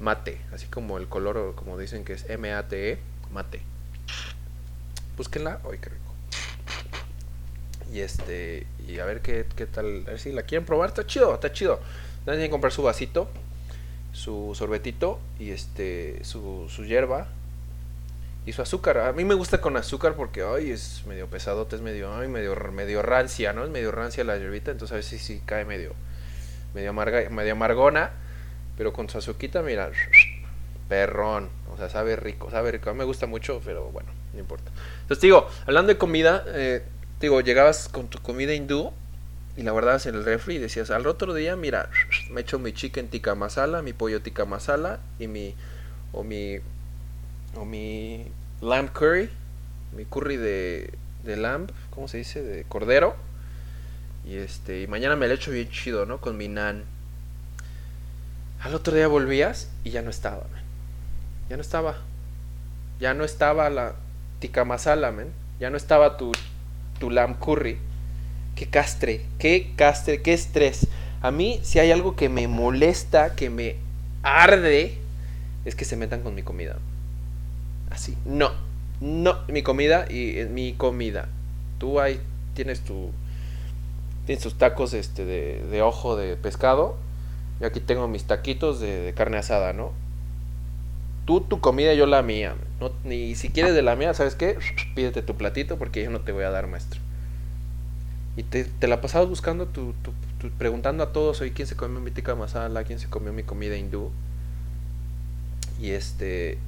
mate, 0.00 0.40
así 0.52 0.66
como 0.66 0.98
el 0.98 1.08
color 1.08 1.54
como 1.54 1.78
dicen 1.78 2.04
que 2.04 2.14
es 2.14 2.28
M 2.28 2.52
A 2.52 2.68
T 2.68 2.92
E, 2.92 2.98
mate. 3.32 3.60
Búsquenla, 5.16 5.60
hoy 5.64 5.78
qué 5.78 5.90
rico. 5.90 6.02
Y 7.92 8.00
este, 8.00 8.66
y 8.88 8.98
a 8.98 9.04
ver 9.04 9.20
qué, 9.20 9.46
qué 9.54 9.66
tal, 9.66 10.04
a 10.06 10.10
ver 10.10 10.18
si 10.18 10.32
la 10.32 10.42
quieren 10.42 10.66
probar, 10.66 10.88
está 10.88 11.06
chido, 11.06 11.34
está 11.34 11.52
chido. 11.52 11.80
Tienen 12.24 12.42
que 12.42 12.50
comprar 12.50 12.72
su 12.72 12.82
vasito, 12.82 13.28
su 14.12 14.52
sorbetito 14.54 15.20
y 15.38 15.50
este, 15.50 16.24
su, 16.24 16.66
su 16.68 16.84
hierba 16.84 17.28
y 18.46 18.52
su 18.52 18.62
azúcar. 18.62 18.98
A 18.98 19.12
mí 19.12 19.24
me 19.24 19.34
gusta 19.34 19.60
con 19.60 19.76
azúcar 19.76 20.14
porque, 20.14 20.42
ay, 20.42 20.70
es 20.70 21.04
medio 21.06 21.28
pesadote, 21.28 21.76
es 21.76 21.82
medio, 21.82 22.14
ay, 22.14 22.28
medio, 22.28 22.54
medio 22.72 23.02
rancia, 23.02 23.52
¿no? 23.52 23.64
Es 23.64 23.70
medio 23.70 23.90
rancia 23.90 24.24
la 24.24 24.36
hierbita, 24.36 24.70
entonces 24.70 25.06
a 25.06 25.08
si 25.08 25.18
sí 25.18 25.42
cae 25.44 25.64
medio, 25.64 25.94
medio 26.74 26.90
amarga, 26.90 27.28
medio 27.30 27.52
amargona, 27.52 28.10
pero 28.76 28.92
con 28.92 29.08
su 29.08 29.18
azuquita, 29.18 29.62
mira, 29.62 29.90
perrón, 30.88 31.48
o 31.72 31.76
sea, 31.76 31.88
sabe 31.88 32.16
rico, 32.16 32.50
sabe 32.50 32.72
rico. 32.72 32.90
A 32.90 32.92
mí 32.92 32.98
me 32.98 33.04
gusta 33.04 33.26
mucho, 33.26 33.60
pero 33.64 33.90
bueno, 33.90 34.10
no 34.32 34.40
importa. 34.40 34.70
Entonces 35.02 35.22
digo, 35.22 35.48
hablando 35.66 35.88
de 35.88 35.98
comida, 35.98 36.44
eh, 36.48 36.82
digo, 37.20 37.40
llegabas 37.40 37.88
con 37.88 38.08
tu 38.08 38.20
comida 38.20 38.52
hindú 38.54 38.92
y 39.56 39.62
la 39.62 39.70
guardabas 39.70 40.06
en 40.06 40.16
el 40.16 40.24
refri 40.24 40.56
y 40.56 40.58
decías, 40.58 40.90
al 40.90 41.06
otro 41.06 41.32
día, 41.32 41.56
mira, 41.56 41.88
me 42.30 42.42
echo 42.42 42.58
mi 42.58 42.72
chicken 42.72 43.08
tikka 43.08 43.34
masala, 43.34 43.80
mi 43.82 43.92
pollo 43.92 44.20
tikka 44.20 44.44
masala 44.44 45.00
y 45.18 45.28
mi, 45.28 45.54
o 46.12 46.24
mi, 46.24 46.58
o 47.56 47.64
mi 47.64 48.26
lamb 48.60 48.90
curry, 48.92 49.28
mi 49.96 50.04
curry 50.04 50.36
de, 50.36 50.92
de 51.24 51.36
lamb, 51.36 51.70
¿cómo 51.90 52.08
se 52.08 52.18
dice? 52.18 52.42
De 52.42 52.64
cordero. 52.64 53.14
Y 54.24 54.36
este, 54.36 54.82
y 54.82 54.86
mañana 54.86 55.16
me 55.16 55.28
lo 55.28 55.34
echo 55.34 55.50
bien 55.50 55.68
chido, 55.68 56.06
¿no? 56.06 56.20
Con 56.20 56.36
mi 56.36 56.48
nan. 56.48 56.84
Al 58.60 58.74
otro 58.74 58.94
día 58.94 59.08
volvías 59.08 59.70
y 59.84 59.90
ya 59.90 60.00
no 60.00 60.10
estaba, 60.10 60.44
Ya 61.50 61.56
no 61.56 61.62
estaba. 61.62 61.96
Ya 63.00 63.12
no 63.12 63.24
estaba 63.24 63.68
la 63.68 63.94
tikka 64.40 64.64
masala, 64.64 65.12
man. 65.12 65.28
Ya 65.60 65.68
no 65.70 65.76
estaba 65.76 66.16
tu 66.16 66.32
tu 66.98 67.10
lamb 67.10 67.38
curry. 67.38 67.78
Qué 68.56 68.66
castre, 68.68 69.22
qué 69.38 69.72
castre, 69.76 70.22
qué 70.22 70.32
estrés. 70.32 70.86
A 71.20 71.30
mí, 71.30 71.60
si 71.62 71.78
hay 71.78 71.90
algo 71.90 72.16
que 72.16 72.28
me 72.28 72.48
molesta, 72.48 73.34
que 73.34 73.50
me 73.50 73.76
arde, 74.22 74.98
es 75.64 75.74
que 75.74 75.84
se 75.84 75.96
metan 75.96 76.22
con 76.22 76.34
mi 76.34 76.42
comida. 76.42 76.76
Así, 77.94 78.18
no, 78.24 78.50
No, 79.00 79.38
mi 79.46 79.62
comida 79.62 80.06
y 80.10 80.40
eh, 80.40 80.46
mi 80.46 80.72
comida. 80.72 81.28
Tú 81.78 82.00
ahí 82.00 82.20
tienes 82.54 82.80
tu 82.80 83.12
tienes 84.26 84.42
tus 84.42 84.58
tacos 84.58 84.94
este 84.94 85.24
de, 85.24 85.82
ojo 85.82 86.16
de 86.16 86.34
pescado. 86.34 86.96
Y 87.60 87.64
aquí 87.64 87.78
tengo 87.78 88.08
mis 88.08 88.24
taquitos 88.24 88.80
de, 88.80 89.12
carne 89.16 89.36
asada, 89.36 89.72
¿no? 89.72 89.92
Tú 91.24 91.40
tu 91.40 91.60
comida, 91.60 91.94
yo 91.94 92.06
la 92.06 92.22
mía. 92.22 92.56
Ni 93.04 93.36
si 93.36 93.50
quieres 93.50 93.74
de 93.74 93.82
la 93.82 93.94
mía, 93.94 94.12
¿sabes 94.12 94.34
qué? 94.34 94.58
Pídete 94.96 95.22
tu 95.22 95.36
platito 95.36 95.78
porque 95.78 96.02
yo 96.02 96.10
no 96.10 96.20
te 96.22 96.32
voy 96.32 96.42
a 96.42 96.50
dar, 96.50 96.66
maestro. 96.66 97.00
Y 98.36 98.42
te, 98.42 98.88
la 98.88 99.00
pasabas 99.00 99.28
buscando, 99.28 99.66
tu, 99.66 99.94
preguntando 100.58 101.04
a 101.04 101.12
todos, 101.12 101.40
hoy 101.40 101.52
quién 101.52 101.68
se 101.68 101.76
comió 101.76 102.00
mi 102.00 102.10
tikka 102.10 102.34
masala, 102.34 102.82
quién 102.82 102.98
se 102.98 103.08
comió 103.08 103.32
mi 103.32 103.44
comida 103.44 103.76
hindú. 103.76 104.10
Y 105.80 105.90
este... 105.90 106.58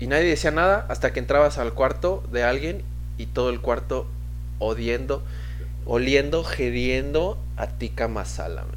Y 0.00 0.06
nadie 0.08 0.24
decía 0.24 0.50
nada 0.50 0.86
hasta 0.88 1.12
que 1.12 1.20
entrabas 1.20 1.58
al 1.58 1.74
cuarto 1.74 2.24
de 2.32 2.42
alguien 2.42 2.82
y 3.18 3.26
todo 3.26 3.50
el 3.50 3.60
cuarto 3.60 4.06
odiando, 4.58 5.22
oliendo, 5.86 6.42
gediendo 6.42 7.38
a 7.56 7.66
tikka 7.68 8.08
masala, 8.08 8.62
man. 8.62 8.74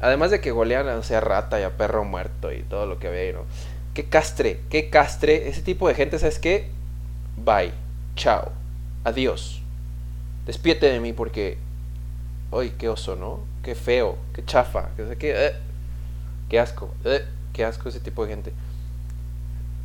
Además 0.00 0.30
de 0.32 0.40
que 0.40 0.50
golean 0.50 0.88
o 0.88 1.02
sea, 1.02 1.20
rata 1.20 1.60
y 1.60 1.62
a 1.62 1.76
perro 1.76 2.04
muerto 2.04 2.52
y 2.52 2.62
todo 2.62 2.86
lo 2.86 2.98
que 2.98 3.06
había 3.08 3.32
¿no? 3.32 3.44
Qué 3.94 4.04
castre, 4.06 4.60
qué 4.70 4.90
castre. 4.90 5.48
Ese 5.48 5.62
tipo 5.62 5.86
de 5.86 5.94
gente, 5.94 6.18
¿sabes 6.18 6.38
qué? 6.38 6.70
Bye. 7.36 7.72
Chao. 8.16 8.50
Adiós. 9.04 9.60
Despídete 10.46 10.86
de 10.90 10.98
mí 10.98 11.12
porque. 11.12 11.58
Uy, 12.50 12.70
qué 12.78 12.88
oso, 12.88 13.16
¿no? 13.16 13.40
Qué 13.62 13.74
feo, 13.74 14.16
qué 14.34 14.44
chafa. 14.44 14.88
Que 14.96 15.06
sé 15.06 15.16
qué. 15.18 15.46
eh, 15.46 15.52
Qué 16.48 16.58
asco. 16.58 16.92
eh, 17.04 17.24
Qué 17.52 17.64
asco 17.64 17.88
ese 17.90 18.00
tipo 18.00 18.24
de 18.24 18.32
gente. 18.32 18.52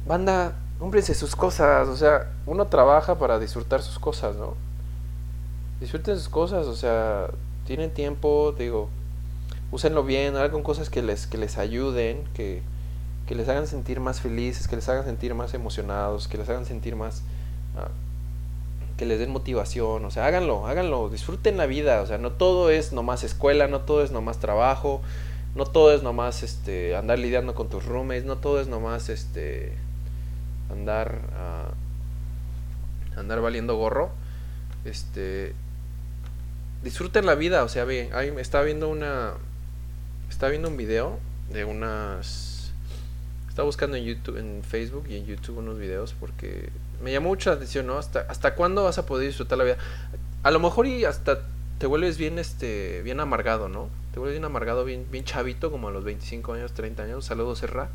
Banda, 0.07 0.53
cómprense 0.79 1.13
sus 1.13 1.35
cosas. 1.35 1.87
O 1.87 1.95
sea, 1.95 2.31
uno 2.45 2.67
trabaja 2.67 3.15
para 3.19 3.39
disfrutar 3.39 3.81
sus 3.81 3.99
cosas, 3.99 4.35
¿no? 4.35 4.55
Disfruten 5.79 6.15
sus 6.15 6.29
cosas, 6.29 6.65
o 6.65 6.75
sea, 6.75 7.27
tienen 7.65 7.93
tiempo, 7.93 8.55
digo, 8.57 8.89
úsenlo 9.71 10.03
bien, 10.03 10.35
hagan 10.35 10.63
cosas 10.63 10.89
que 10.89 11.03
les, 11.03 11.27
que 11.27 11.37
les 11.37 11.57
ayuden, 11.57 12.23
que, 12.33 12.63
que 13.27 13.35
les 13.35 13.47
hagan 13.47 13.67
sentir 13.67 13.99
más 13.99 14.21
felices, 14.21 14.67
que 14.67 14.75
les 14.75 14.89
hagan 14.89 15.05
sentir 15.05 15.35
más 15.35 15.53
emocionados, 15.53 16.27
que 16.27 16.37
les 16.37 16.49
hagan 16.49 16.65
sentir 16.65 16.95
más... 16.95 17.21
ah, 17.77 17.89
que 18.97 19.05
les 19.05 19.19
den 19.19 19.29
motivación, 19.29 20.03
o 20.05 20.09
sea, 20.09 20.25
háganlo, 20.25 20.65
háganlo, 20.65 21.09
disfruten 21.09 21.55
la 21.55 21.67
vida, 21.67 22.01
o 22.01 22.07
sea, 22.07 22.17
no 22.17 22.31
todo 22.31 22.71
es 22.71 22.93
nomás 22.93 23.23
escuela, 23.23 23.67
no 23.67 23.81
todo 23.81 24.03
es 24.03 24.11
nomás 24.11 24.39
trabajo, 24.39 25.01
no 25.53 25.65
todo 25.65 25.93
es 25.93 26.01
nomás 26.01 26.41
este 26.41 26.95
andar 26.95 27.19
lidiando 27.19 27.53
con 27.53 27.69
tus 27.69 27.85
roommates, 27.85 28.25
no 28.25 28.37
todo 28.37 28.59
es 28.59 28.67
nomás 28.67 29.09
este 29.09 29.77
andar 30.71 31.21
ah, 31.35 31.71
andar 33.15 33.41
valiendo 33.41 33.75
gorro. 33.75 34.11
Este 34.85 35.53
disfruten 36.83 37.25
la 37.25 37.35
vida, 37.35 37.63
o 37.63 37.69
sea, 37.69 37.83
ve, 37.85 38.09
me 38.33 38.41
estaba 38.41 38.63
viendo 38.63 38.89
una 38.89 39.33
estaba 40.29 40.51
viendo 40.51 40.69
un 40.69 40.77
video 40.77 41.19
de 41.49 41.65
unas 41.65 42.73
estaba 43.49 43.65
buscando 43.65 43.97
en 43.97 44.03
YouTube, 44.03 44.37
en 44.37 44.61
Facebook 44.63 45.05
y 45.09 45.15
en 45.15 45.25
YouTube 45.25 45.57
unos 45.57 45.79
videos 45.79 46.13
porque 46.19 46.69
me 47.01 47.11
llamó 47.11 47.29
mucho 47.29 47.49
la 47.49 47.55
atención, 47.55 47.87
¿no? 47.87 47.97
Hasta 47.97 48.21
hasta 48.21 48.55
cuándo 48.55 48.83
vas 48.83 48.97
a 48.99 49.05
poder 49.05 49.27
disfrutar 49.27 49.57
la 49.57 49.63
vida. 49.63 49.77
A 50.43 50.51
lo 50.51 50.59
mejor 50.59 50.85
y 50.85 51.05
hasta 51.05 51.41
te 51.79 51.87
vuelves 51.87 52.17
bien 52.17 52.39
este 52.39 53.01
bien 53.03 53.19
amargado, 53.19 53.67
¿no? 53.67 53.89
Te 54.13 54.19
vuelves 54.19 54.35
bien 54.35 54.45
amargado, 54.45 54.85
bien 54.85 55.07
bien 55.11 55.25
chavito 55.25 55.71
como 55.71 55.87
a 55.87 55.91
los 55.91 56.03
25 56.03 56.53
años, 56.53 56.73
30 56.73 57.03
años. 57.03 57.25
Saludos, 57.25 57.59
Serra. 57.59 57.89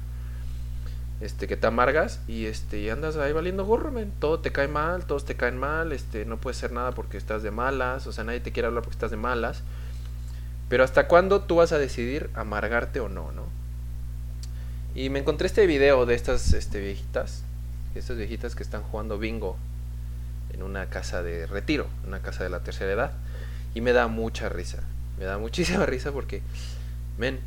Este, 1.22 1.46
que 1.46 1.56
te 1.56 1.68
amargas 1.68 2.18
y 2.26 2.46
este 2.46 2.80
y 2.80 2.90
andas 2.90 3.16
ahí 3.16 3.32
valiendo 3.32 3.64
gorro, 3.64 3.92
men. 3.92 4.12
Todo 4.18 4.40
te 4.40 4.50
cae 4.50 4.66
mal, 4.66 5.06
todos 5.06 5.24
te 5.24 5.36
caen 5.36 5.56
mal, 5.56 5.92
este, 5.92 6.24
no 6.24 6.38
puedes 6.38 6.56
hacer 6.58 6.72
nada 6.72 6.90
porque 6.90 7.16
estás 7.16 7.44
de 7.44 7.52
malas, 7.52 8.08
o 8.08 8.12
sea, 8.12 8.24
nadie 8.24 8.40
te 8.40 8.50
quiere 8.50 8.66
hablar 8.66 8.82
porque 8.82 8.96
estás 8.96 9.12
de 9.12 9.16
malas. 9.16 9.62
Pero 10.68 10.82
hasta 10.82 11.06
cuándo 11.06 11.42
tú 11.42 11.56
vas 11.56 11.70
a 11.70 11.78
decidir 11.78 12.28
amargarte 12.34 12.98
o 12.98 13.08
no, 13.08 13.30
¿no? 13.30 13.44
Y 14.96 15.10
me 15.10 15.20
encontré 15.20 15.46
este 15.46 15.64
video 15.64 16.06
de 16.06 16.16
estas 16.16 16.52
este, 16.54 16.80
viejitas, 16.80 17.44
estas 17.94 18.16
viejitas 18.16 18.56
que 18.56 18.64
están 18.64 18.82
jugando 18.82 19.16
bingo 19.16 19.56
en 20.52 20.64
una 20.64 20.86
casa 20.86 21.22
de 21.22 21.46
retiro, 21.46 21.86
una 22.04 22.18
casa 22.20 22.42
de 22.42 22.50
la 22.50 22.64
tercera 22.64 22.90
edad, 22.90 23.12
y 23.74 23.80
me 23.80 23.92
da 23.92 24.08
mucha 24.08 24.48
risa, 24.48 24.80
me 25.20 25.24
da 25.24 25.38
muchísima 25.38 25.86
risa 25.86 26.10
porque, 26.10 26.42
men, 27.16 27.38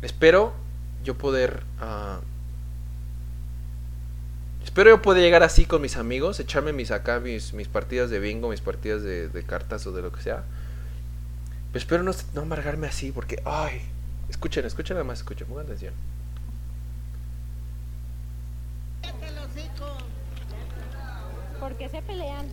espero 0.00 0.52
yo 1.02 1.18
poder, 1.18 1.64
ah, 1.80 2.20
espero 4.76 4.90
yo 4.90 5.00
poder 5.00 5.22
llegar 5.22 5.42
así 5.42 5.64
con 5.64 5.80
mis 5.80 5.96
amigos, 5.96 6.38
echarme 6.38 6.74
mis 6.74 6.90
acá, 6.90 7.18
mis, 7.18 7.54
mis 7.54 7.66
partidas 7.66 8.10
de 8.10 8.18
bingo, 8.18 8.50
mis 8.50 8.60
partidas 8.60 9.02
de, 9.02 9.30
de 9.30 9.42
cartas 9.42 9.86
o 9.86 9.92
de 9.92 10.02
lo 10.02 10.12
que 10.12 10.20
sea, 10.20 10.44
pero 11.72 11.78
espero 11.78 12.02
no, 12.02 12.12
no 12.34 12.42
amargarme 12.42 12.86
así 12.86 13.10
porque, 13.10 13.40
ay, 13.46 13.80
escuchen, 14.28 14.66
escuchen 14.66 14.96
nada 14.96 15.04
más, 15.04 15.20
escuchen, 15.20 15.46
pongan 15.46 15.64
atención. 15.64 15.94
Cállate. 19.00 19.70
¿Por 21.58 21.74
qué 21.78 21.88
se 21.88 22.02
pelean? 22.02 22.46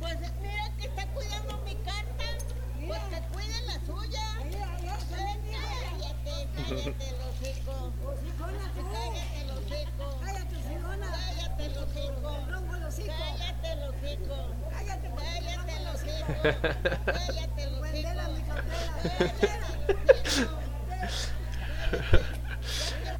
Pues 0.00 0.16
mira 0.40 0.70
que 0.80 0.86
está 0.86 1.06
cuidando 1.08 1.60
mi 1.66 1.74
carta. 1.84 2.24
Pues 2.86 3.00
que 3.10 3.20
cuide 3.34 3.60
la 3.66 3.78
suya. 3.84 4.22
Cállate, 4.38 5.28
cállate 6.56 7.06
el 7.06 7.20
hocico. 7.20 7.92
Cállate 8.38 8.80
el 9.42 9.43
hocico. 9.64 10.20
Cállate, 10.24 10.56
fregona. 10.62 11.10
Cállate 11.10 11.66
el 11.66 11.78
hocico. 11.78 12.46
Rompo 12.50 12.74
el 12.76 12.82
hocico. 12.84 13.08
Cállate 13.08 13.72
el 13.72 13.82
hocico. 13.88 14.36
Cállate, 14.70 15.10
porque 15.10 15.26
te 15.26 15.40
Cállate 15.40 15.52
el 15.52 15.56
rompo 15.56 15.72
el 15.76 15.86
hocico. 15.88 16.34
Cállate 17.12 17.62
el 17.62 17.80
Vendela 17.80 18.28
mi 18.28 18.40
hocico. 18.40 18.54
cartera. 19.08 19.68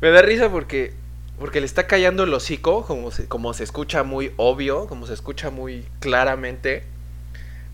Me 0.00 0.10
da 0.10 0.22
risa 0.22 0.50
porque 0.50 0.94
porque 1.38 1.60
le 1.60 1.66
está 1.66 1.86
callando 1.86 2.22
el 2.24 2.32
hocico, 2.32 2.86
como 2.86 3.10
se, 3.10 3.26
como 3.26 3.52
se 3.54 3.64
escucha 3.64 4.04
muy 4.04 4.32
obvio, 4.36 4.86
como 4.86 5.06
se 5.06 5.14
escucha 5.14 5.50
muy 5.50 5.84
claramente. 5.98 6.84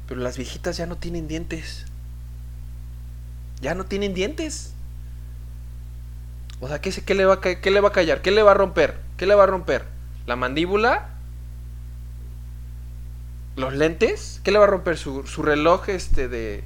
Pero 0.09 0.21
las 0.21 0.37
viejitas 0.39 0.77
ya 0.77 0.87
no 0.87 0.97
tienen 0.97 1.29
dientes. 1.29 1.87
Ya 3.61 3.75
no 3.75 3.85
tienen 3.85 4.15
dientes. 4.15 4.75
O 6.61 6.69
sea, 6.69 6.81
¿qué, 6.81 7.15
le 7.15 7.25
va 7.25 7.35
a, 7.35 7.41
qué 7.41 7.71
le 7.71 7.81
va 7.81 7.89
a 7.89 7.93
callar? 7.93 8.21
¿Qué 8.23 8.31
le 8.31 8.43
va 8.43 8.51
a 8.53 8.55
romper? 8.55 8.97
¿Qué 9.17 9.27
le 9.27 9.35
va 9.35 9.45
a 9.45 9.47
romper? 9.47 9.85
¿La 10.27 10.37
mandíbula? 10.37 11.09
¿Los 13.57 13.75
lentes? 13.75 14.41
¿Qué 14.45 14.53
le 14.53 14.59
va 14.59 14.65
a 14.65 14.69
romper? 14.69 14.97
¿Su, 14.99 15.27
su 15.27 15.43
reloj 15.43 15.89
este 15.89 16.29
de... 16.29 16.63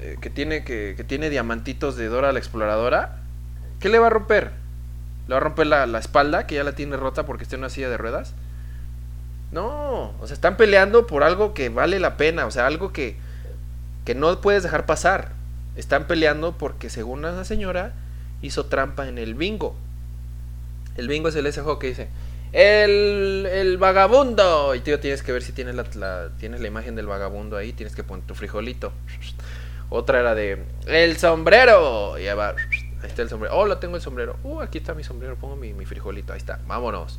eh, 0.00 0.16
que, 0.20 0.30
tiene, 0.30 0.64
que, 0.64 0.94
que 0.96 1.04
tiene 1.04 1.30
diamantitos 1.30 1.96
de 1.96 2.06
Dora 2.06 2.32
la 2.32 2.38
Exploradora? 2.38 3.18
¿Qué 3.78 3.88
le 3.88 3.98
va 3.98 4.06
a 4.06 4.10
romper? 4.10 4.52
¿Le 5.28 5.34
va 5.34 5.36
a 5.36 5.40
romper 5.40 5.66
la, 5.66 5.86
la 5.86 5.98
espalda, 5.98 6.46
que 6.46 6.54
ya 6.56 6.64
la 6.64 6.72
tiene 6.74 6.96
rota 6.96 7.26
porque 7.26 7.44
está 7.44 7.56
en 7.56 7.60
una 7.60 7.70
silla 7.70 7.88
de 7.88 7.96
ruedas? 7.96 8.34
No, 9.52 10.14
o 10.18 10.26
sea, 10.26 10.34
están 10.34 10.56
peleando 10.56 11.06
por 11.06 11.22
algo 11.22 11.52
que 11.52 11.68
vale 11.68 12.00
la 12.00 12.16
pena, 12.16 12.46
o 12.46 12.50
sea, 12.50 12.66
algo 12.66 12.92
que, 12.92 13.16
que 14.06 14.14
no 14.14 14.40
puedes 14.40 14.62
dejar 14.62 14.86
pasar. 14.86 15.32
Están 15.76 16.06
peleando 16.06 16.56
porque 16.56 16.90
según 16.90 17.24
esa 17.24 17.44
señora 17.44 17.92
hizo 18.42 18.66
trampa 18.66 19.08
en 19.08 19.18
el 19.18 19.34
bingo. 19.34 19.74
El 20.96 21.08
bingo 21.08 21.28
es 21.28 21.36
el 21.36 21.46
ese 21.46 21.62
juego 21.62 21.78
que 21.78 21.86
dice, 21.86 22.08
el, 22.52 23.48
el 23.50 23.78
vagabundo. 23.78 24.74
Y 24.74 24.80
tío, 24.80 25.00
tienes 25.00 25.22
que 25.22 25.32
ver 25.32 25.42
si 25.42 25.52
tienes 25.52 25.74
la, 25.74 25.86
la- 25.94 26.28
tienes 26.38 26.60
la 26.60 26.66
imagen 26.68 26.94
del 26.94 27.06
vagabundo 27.06 27.56
ahí, 27.56 27.72
tienes 27.72 27.96
que 27.96 28.04
poner 28.04 28.26
tu 28.26 28.34
frijolito. 28.34 28.92
Otra 29.88 30.20
era 30.20 30.34
de, 30.34 30.62
el 30.86 31.16
sombrero. 31.16 32.18
Y 32.18 32.24
ya 32.24 32.34
va, 32.34 32.50
ahí 32.50 33.08
está 33.08 33.22
el 33.22 33.28
sombrero. 33.28 33.56
Oh, 33.56 33.66
lo 33.66 33.78
tengo 33.78 33.96
el 33.96 34.02
sombrero. 34.02 34.36
Uh, 34.42 34.60
aquí 34.60 34.78
está 34.78 34.94
mi 34.94 35.04
sombrero, 35.04 35.36
pongo 35.36 35.56
mi, 35.56 35.72
mi 35.72 35.86
frijolito, 35.86 36.32
ahí 36.32 36.38
está, 36.38 36.60
vámonos. 36.66 37.18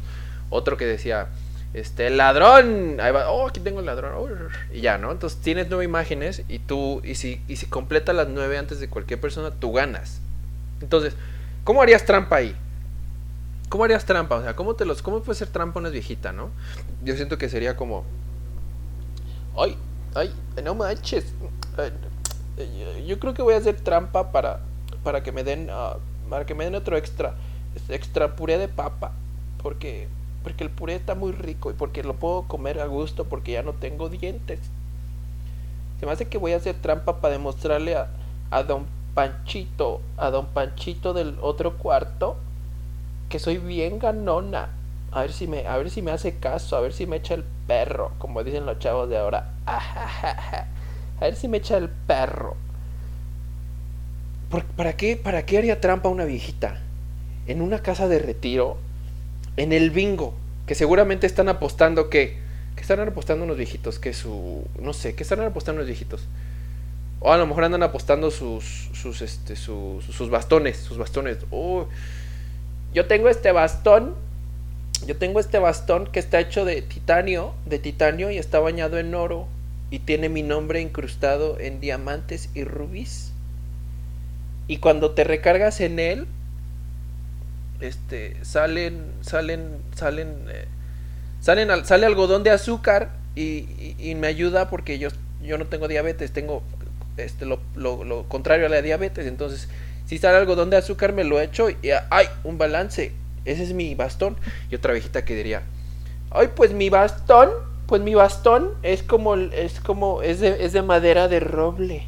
Otro 0.50 0.78
que 0.78 0.86
decía, 0.86 1.30
este, 1.74 2.10
ladrón. 2.12 3.00
Ahí 3.00 3.12
va, 3.12 3.32
oh, 3.32 3.48
aquí 3.48 3.60
tengo 3.60 3.80
el 3.80 3.88
ladrón. 3.88 4.14
Oh, 4.16 4.28
y 4.72 4.82
ya, 4.82 4.98
¿no? 5.00 5.12
Entonces 5.12 5.40
tienes 5.42 5.68
nueve 5.70 5.86
imágenes 5.86 6.44
y 6.48 6.60
tú, 6.60 7.02
y 7.04 7.16
si, 7.16 7.42
y 7.48 7.56
si 7.56 7.66
completas 7.66 8.16
las 8.16 8.28
nueve 8.28 8.58
antes 8.58 8.80
de 8.80 8.88
cualquier 8.88 9.20
persona, 9.20 9.52
tú 9.52 9.72
ganas. 9.72 10.22
Entonces, 10.84 11.16
¿cómo 11.64 11.82
harías 11.82 12.06
trampa 12.06 12.36
ahí? 12.36 12.56
¿Cómo 13.70 13.86
harías 13.86 14.06
trampa? 14.06 14.36
O 14.36 14.44
sea, 14.44 14.56
¿cómo 14.56 14.76
te 14.76 14.86
los, 14.86 15.02
cómo 15.02 15.22
puede 15.22 15.40
ser 15.40 15.48
trampa 15.48 15.80
una 15.80 15.90
viejita, 15.90 16.34
no? 16.34 16.50
Yo 17.04 17.16
siento 17.16 17.38
que 17.38 17.50
sería 17.50 17.76
como, 17.76 18.04
ay, 19.58 19.78
ay, 20.14 20.32
no 20.62 20.76
manches. 20.76 21.34
Yo 23.08 23.18
creo 23.18 23.34
que 23.34 23.42
voy 23.42 23.56
a 23.56 23.58
hacer 23.58 23.78
trampa 23.78 24.32
para, 24.32 24.60
para 25.04 25.24
que 25.24 25.32
me 25.32 25.44
den, 25.44 25.70
ah, 25.72 25.96
para 26.30 26.46
que 26.46 26.54
me 26.54 26.66
den 26.66 26.76
otro 26.76 26.98
extra, 26.98 27.36
extra 27.90 28.36
puré 28.36 28.58
de 28.58 28.68
papa, 28.68 29.14
porque, 29.62 30.10
porque 30.44 30.66
el 30.66 30.70
puré 30.70 30.96
está 30.96 31.16
muy 31.16 31.32
rico 31.32 31.72
y 31.72 31.74
porque 31.74 32.04
lo 32.04 32.16
puedo 32.16 32.44
comer 32.44 32.82
a 32.82 32.86
gusto 32.88 33.24
porque 33.24 33.54
ya 33.54 33.64
no 33.64 33.72
tengo 33.72 34.10
dientes. 34.10 34.60
Se 36.00 36.06
me 36.06 36.12
hace 36.12 36.28
que 36.28 36.38
voy 36.38 36.52
a 36.52 36.58
hacer 36.58 36.76
trampa 36.76 37.22
para 37.22 37.32
demostrarle 37.32 37.96
a, 37.96 38.10
a 38.52 38.64
don 38.64 38.86
Panchito, 39.14 40.02
a 40.18 40.30
don 40.32 40.48
Panchito 40.48 41.14
del 41.14 41.38
otro 41.42 41.78
cuarto, 41.78 42.38
que 43.30 43.40
soy 43.40 43.58
bien 43.58 44.00
ganona. 44.00 44.70
A 45.12 45.22
ver 45.22 45.34
si 45.34 45.48
me, 45.48 45.68
a 45.68 45.78
ver 45.78 45.90
si 45.90 46.02
me 46.02 46.12
hace 46.12 46.38
caso, 46.40 46.76
a 46.78 46.82
ver 46.82 46.94
si 46.94 47.06
me 47.08 47.18
echa 47.18 47.36
el 47.36 47.44
perro, 47.68 48.14
como 48.20 48.44
dicen 48.44 48.66
los 48.66 48.80
chavos 48.80 49.10
de 49.10 49.18
ahora. 49.18 49.52
A 51.20 51.26
ver 51.26 51.36
si 51.36 51.48
me 51.48 51.58
echa 51.58 51.78
el 51.78 51.90
perro. 51.90 52.58
¿Por- 54.50 54.66
¿Para 54.66 54.94
qué, 54.96 55.18
para 55.18 55.46
qué 55.46 55.58
haría 55.58 55.82
trampa 55.82 56.10
una 56.10 56.26
viejita? 56.26 56.78
En 57.48 57.62
una 57.62 57.80
casa 57.82 58.08
de 58.08 58.20
retiro, 58.20 58.78
en 59.58 59.74
el 59.74 59.92
bingo, 59.92 60.36
que 60.68 60.76
seguramente 60.76 61.28
están 61.28 61.50
apostando 61.50 62.10
que, 62.10 62.38
que 62.76 62.82
están 62.82 63.00
apostando 63.02 63.46
unos 63.46 63.58
viejitos, 63.58 64.00
que 64.00 64.14
su, 64.14 64.64
no 64.80 64.94
sé, 64.94 65.16
que 65.16 65.24
están 65.24 65.42
apostando 65.42 65.80
unos 65.82 65.88
viejitos. 65.88 66.28
O 67.24 67.32
a 67.32 67.38
lo 67.38 67.48
mejor 67.48 67.64
andan 67.64 67.84
apostando 67.84 68.32
sus, 68.32 68.90
sus, 68.94 69.22
este, 69.22 69.56
sus, 69.56 70.30
bastones, 70.30 70.78
sus 70.78 70.98
bastones. 70.98 71.38
Oh, 71.52 71.88
yo 72.94 73.08
tengo 73.08 73.30
este 73.30 73.52
bastón, 73.52 74.16
yo 75.08 75.18
tengo 75.18 75.40
este 75.40 75.60
bastón 75.60 76.08
que 76.12 76.20
está 76.20 76.40
hecho 76.40 76.66
de 76.66 76.82
titanio, 76.82 77.54
de 77.66 77.80
titanio 77.80 78.32
y 78.32 78.38
está 78.38 78.60
bañado 78.60 78.98
en 79.00 79.16
oro 79.16 79.48
y 79.92 80.00
tiene 80.00 80.30
mi 80.30 80.44
nombre 80.44 80.82
incrustado 80.82 81.60
en 81.60 81.80
diamantes 81.80 82.50
y 82.56 82.64
rubíes. 82.66 83.32
Y 84.68 84.78
cuando 84.78 85.12
te 85.12 85.24
recargas 85.24 85.80
en 85.82 86.00
él, 86.00 86.28
este, 87.82 88.38
salen, 88.44 89.04
salen, 89.22 89.78
salen, 89.96 90.36
eh, 90.50 90.66
salen, 91.42 91.72
al- 91.72 91.86
sale 91.86 92.06
algodón 92.06 92.44
de 92.44 92.52
azúcar 92.52 93.12
y, 93.36 93.42
y- 93.44 93.96
y 94.00 94.16
me 94.16 94.28
ayuda 94.28 94.70
porque 94.70 95.00
yo, 95.00 95.10
yo 95.44 95.58
no 95.58 95.66
tengo 95.68 95.88
diabetes, 95.88 96.32
tengo 96.32 96.64
este, 97.18 97.46
lo, 97.46 97.60
lo- 97.76 98.24
contrario 98.28 98.66
a 98.66 98.70
la 98.70 98.82
diabetes. 98.82 99.28
Entonces, 99.28 99.70
si 100.06 100.18
sale 100.18 100.38
algodón 100.38 100.70
de 100.70 100.78
azúcar, 100.78 101.14
me 101.14 101.24
lo 101.24 101.40
echo 101.40 101.70
y 101.70 101.78
¡ay! 102.10 102.28
Un 102.44 102.58
balance. 102.58 103.14
Ese 103.46 103.64
es 103.64 103.74
mi 103.74 103.96
bastón. 103.96 104.36
Y 104.70 104.76
otra 104.76 104.94
viejita 104.94 105.26
que 105.26 105.36
diría, 105.36 105.64
¡ay! 106.32 106.50
Pues 106.56 106.74
mi 106.74 106.90
bastón, 106.90 107.50
pues 107.88 108.02
mi 108.02 108.16
bastón 108.16 108.72
es 108.84 109.04
como, 109.04 109.36
es 109.36 109.80
como, 109.80 110.22
es 110.22 110.40
de, 110.40 110.64
es 110.66 110.74
de 110.74 110.82
madera 110.82 111.28
de 111.28 111.40
roble. 111.40 112.04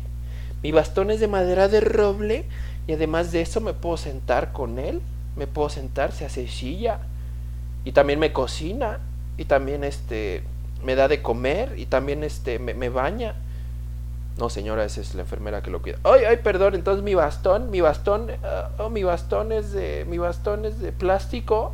Mi 0.63 0.71
bastón 0.71 1.11
es 1.11 1.19
de 1.19 1.27
madera 1.27 1.67
de 1.67 1.79
roble 1.81 2.45
y 2.87 2.93
además 2.93 3.31
de 3.31 3.41
eso 3.41 3.61
me 3.61 3.73
puedo 3.73 3.97
sentar 3.97 4.51
con 4.53 4.79
él. 4.79 5.01
Me 5.35 5.47
puedo 5.47 5.69
sentar, 5.69 6.11
se 6.11 6.25
hace 6.25 6.47
silla. 6.47 6.99
Y 7.83 7.91
también 7.91 8.19
me 8.19 8.33
cocina. 8.33 8.99
Y 9.37 9.45
también 9.45 9.83
este 9.83 10.43
me 10.83 10.95
da 10.95 11.07
de 11.07 11.21
comer. 11.21 11.73
Y 11.77 11.85
también 11.87 12.23
este 12.23 12.59
me, 12.59 12.73
me 12.73 12.89
baña. 12.89 13.35
No, 14.37 14.49
señora, 14.49 14.83
esa 14.83 14.99
es 14.99 15.15
la 15.15 15.21
enfermera 15.21 15.61
que 15.61 15.71
lo 15.71 15.81
cuida. 15.81 15.97
Ay, 16.03 16.25
ay, 16.25 16.37
perdón, 16.37 16.75
entonces 16.75 17.03
mi 17.03 17.15
bastón, 17.15 17.71
mi 17.71 17.79
bastón, 17.79 18.31
ah, 18.43 18.69
oh, 18.79 18.89
mi 18.89 19.03
bastón 19.03 19.53
es 19.53 19.71
de, 19.71 20.05
mi 20.09 20.17
bastón 20.17 20.65
es 20.65 20.79
de 20.79 20.91
plástico, 20.91 21.73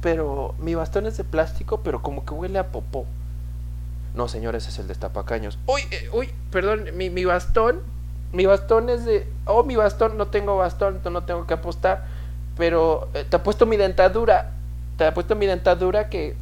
pero 0.00 0.54
mi 0.58 0.74
bastón 0.74 1.06
es 1.06 1.16
de 1.16 1.24
plástico, 1.24 1.80
pero 1.84 2.02
como 2.02 2.24
que 2.24 2.34
huele 2.34 2.58
a 2.58 2.66
popó. 2.72 3.06
No, 4.14 4.26
señora, 4.26 4.58
ese 4.58 4.70
es 4.70 4.78
el 4.80 4.88
destapacaños. 4.88 5.56
Uy, 5.66 5.82
eh, 5.92 6.08
uy, 6.12 6.30
perdón, 6.50 6.86
mi, 6.94 7.10
mi 7.10 7.24
bastón, 7.24 7.80
mi 8.32 8.44
bastón 8.46 8.88
es 8.88 9.04
de, 9.04 9.28
oh, 9.44 9.62
mi 9.62 9.76
bastón, 9.76 10.18
no 10.18 10.26
tengo 10.26 10.56
bastón, 10.56 11.00
no 11.04 11.24
tengo 11.24 11.46
que 11.46 11.54
apostar, 11.54 12.06
pero 12.56 13.08
eh, 13.14 13.24
te 13.28 13.36
apuesto 13.36 13.66
mi 13.66 13.76
dentadura, 13.76 14.50
te 14.98 15.04
apuesto 15.04 15.36
mi 15.36 15.46
dentadura 15.46 16.08
que, 16.08 16.34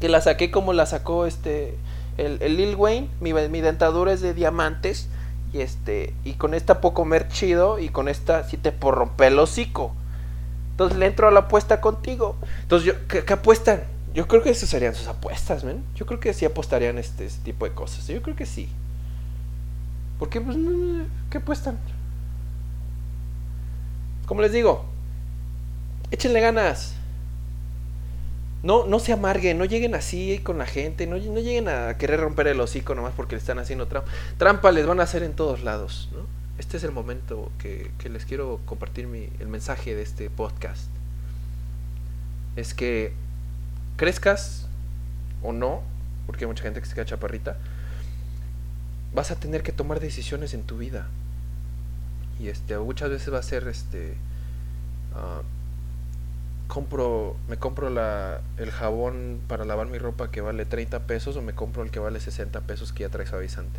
que 0.00 0.08
la 0.08 0.22
saqué 0.22 0.50
como 0.50 0.72
la 0.72 0.86
sacó 0.86 1.26
este 1.26 1.76
el, 2.18 2.38
el 2.40 2.56
Lil 2.56 2.76
Wayne, 2.76 3.08
mi, 3.20 3.32
mi 3.32 3.60
dentadura 3.60 4.12
es 4.12 4.20
de 4.20 4.34
diamantes 4.34 5.08
y 5.52 5.60
este 5.60 6.14
y 6.24 6.34
con 6.34 6.54
esta 6.54 6.80
puedo 6.80 6.94
comer 6.94 7.28
chido 7.28 7.78
y 7.78 7.88
con 7.90 8.08
esta 8.08 8.44
sí 8.44 8.56
te 8.56 8.72
puedo 8.72 8.94
romper 8.94 9.32
el 9.32 9.38
hocico. 9.38 9.92
Entonces 10.72 10.98
le 10.98 11.06
entro 11.06 11.28
a 11.28 11.30
la 11.30 11.40
apuesta 11.40 11.80
contigo. 11.80 12.36
Entonces 12.62 12.86
yo 12.86 13.08
¿qué, 13.08 13.24
qué 13.24 13.32
apuestan? 13.34 13.82
Yo 14.14 14.28
creo 14.28 14.42
que 14.42 14.50
esas 14.50 14.68
serían 14.68 14.94
sus 14.94 15.06
apuestas, 15.06 15.64
men. 15.64 15.82
Yo 15.94 16.06
creo 16.06 16.20
que 16.20 16.34
sí 16.34 16.44
apostarían 16.44 16.98
este, 16.98 17.24
este 17.26 17.42
tipo 17.44 17.64
de 17.64 17.72
cosas. 17.72 18.06
Yo 18.06 18.20
creo 18.22 18.36
que 18.36 18.46
sí. 18.46 18.68
Porque 20.18 20.40
pues 20.40 20.56
¿qué 21.30 21.38
apuestan? 21.38 21.78
Como 24.26 24.40
les 24.40 24.52
digo, 24.52 24.84
échenle 26.10 26.40
ganas. 26.40 26.94
No, 28.62 28.86
no 28.86 29.00
se 29.00 29.12
amarguen, 29.12 29.58
no 29.58 29.64
lleguen 29.64 29.94
así 29.94 30.38
con 30.42 30.58
la 30.58 30.66
gente, 30.66 31.06
no, 31.06 31.16
lleguen 31.16 31.68
a 31.68 31.96
querer 31.98 32.20
romper 32.20 32.46
el 32.46 32.60
hocico 32.60 32.94
nomás 32.94 33.12
porque 33.16 33.34
le 33.34 33.40
están 33.40 33.58
haciendo 33.58 33.86
trampa. 33.88 34.10
Trampa 34.38 34.70
les 34.70 34.86
van 34.86 35.00
a 35.00 35.02
hacer 35.02 35.22
en 35.22 35.34
todos 35.34 35.62
lados, 35.62 36.08
¿no? 36.12 36.26
Este 36.58 36.76
es 36.76 36.84
el 36.84 36.92
momento 36.92 37.50
que, 37.58 37.90
que 37.98 38.08
les 38.08 38.24
quiero 38.24 38.60
compartir 38.66 39.08
mi, 39.08 39.28
el 39.40 39.48
mensaje 39.48 39.96
de 39.96 40.02
este 40.02 40.30
podcast. 40.30 40.86
Es 42.54 42.72
que 42.74 43.12
crezcas 43.96 44.68
o 45.42 45.52
no, 45.52 45.82
porque 46.26 46.44
hay 46.44 46.48
mucha 46.48 46.62
gente 46.62 46.80
que 46.80 46.86
se 46.86 46.94
queda 46.94 47.04
chaparrita, 47.04 47.56
vas 49.14 49.30
a 49.30 49.36
tener 49.36 49.62
que 49.62 49.72
tomar 49.72 50.00
decisiones 50.00 50.54
en 50.54 50.62
tu 50.62 50.78
vida. 50.78 51.08
Y 52.38 52.48
este, 52.48 52.78
muchas 52.78 53.10
veces 53.10 53.32
va 53.32 53.38
a 53.38 53.42
ser 53.42 53.66
este. 53.68 54.14
ah, 55.14 55.42
compro, 56.72 57.36
me 57.48 57.58
compro 57.58 57.90
la, 57.90 58.40
el 58.56 58.70
jabón 58.70 59.42
para 59.46 59.66
lavar 59.66 59.88
mi 59.88 59.98
ropa 59.98 60.30
que 60.30 60.40
vale 60.40 60.64
30 60.64 61.00
pesos 61.00 61.36
o 61.36 61.42
me 61.42 61.52
compro 61.52 61.82
el 61.82 61.90
que 61.90 61.98
vale 61.98 62.18
60 62.18 62.62
pesos 62.62 62.94
que 62.94 63.02
ya 63.02 63.10
trae 63.10 63.26
suavizante. 63.26 63.78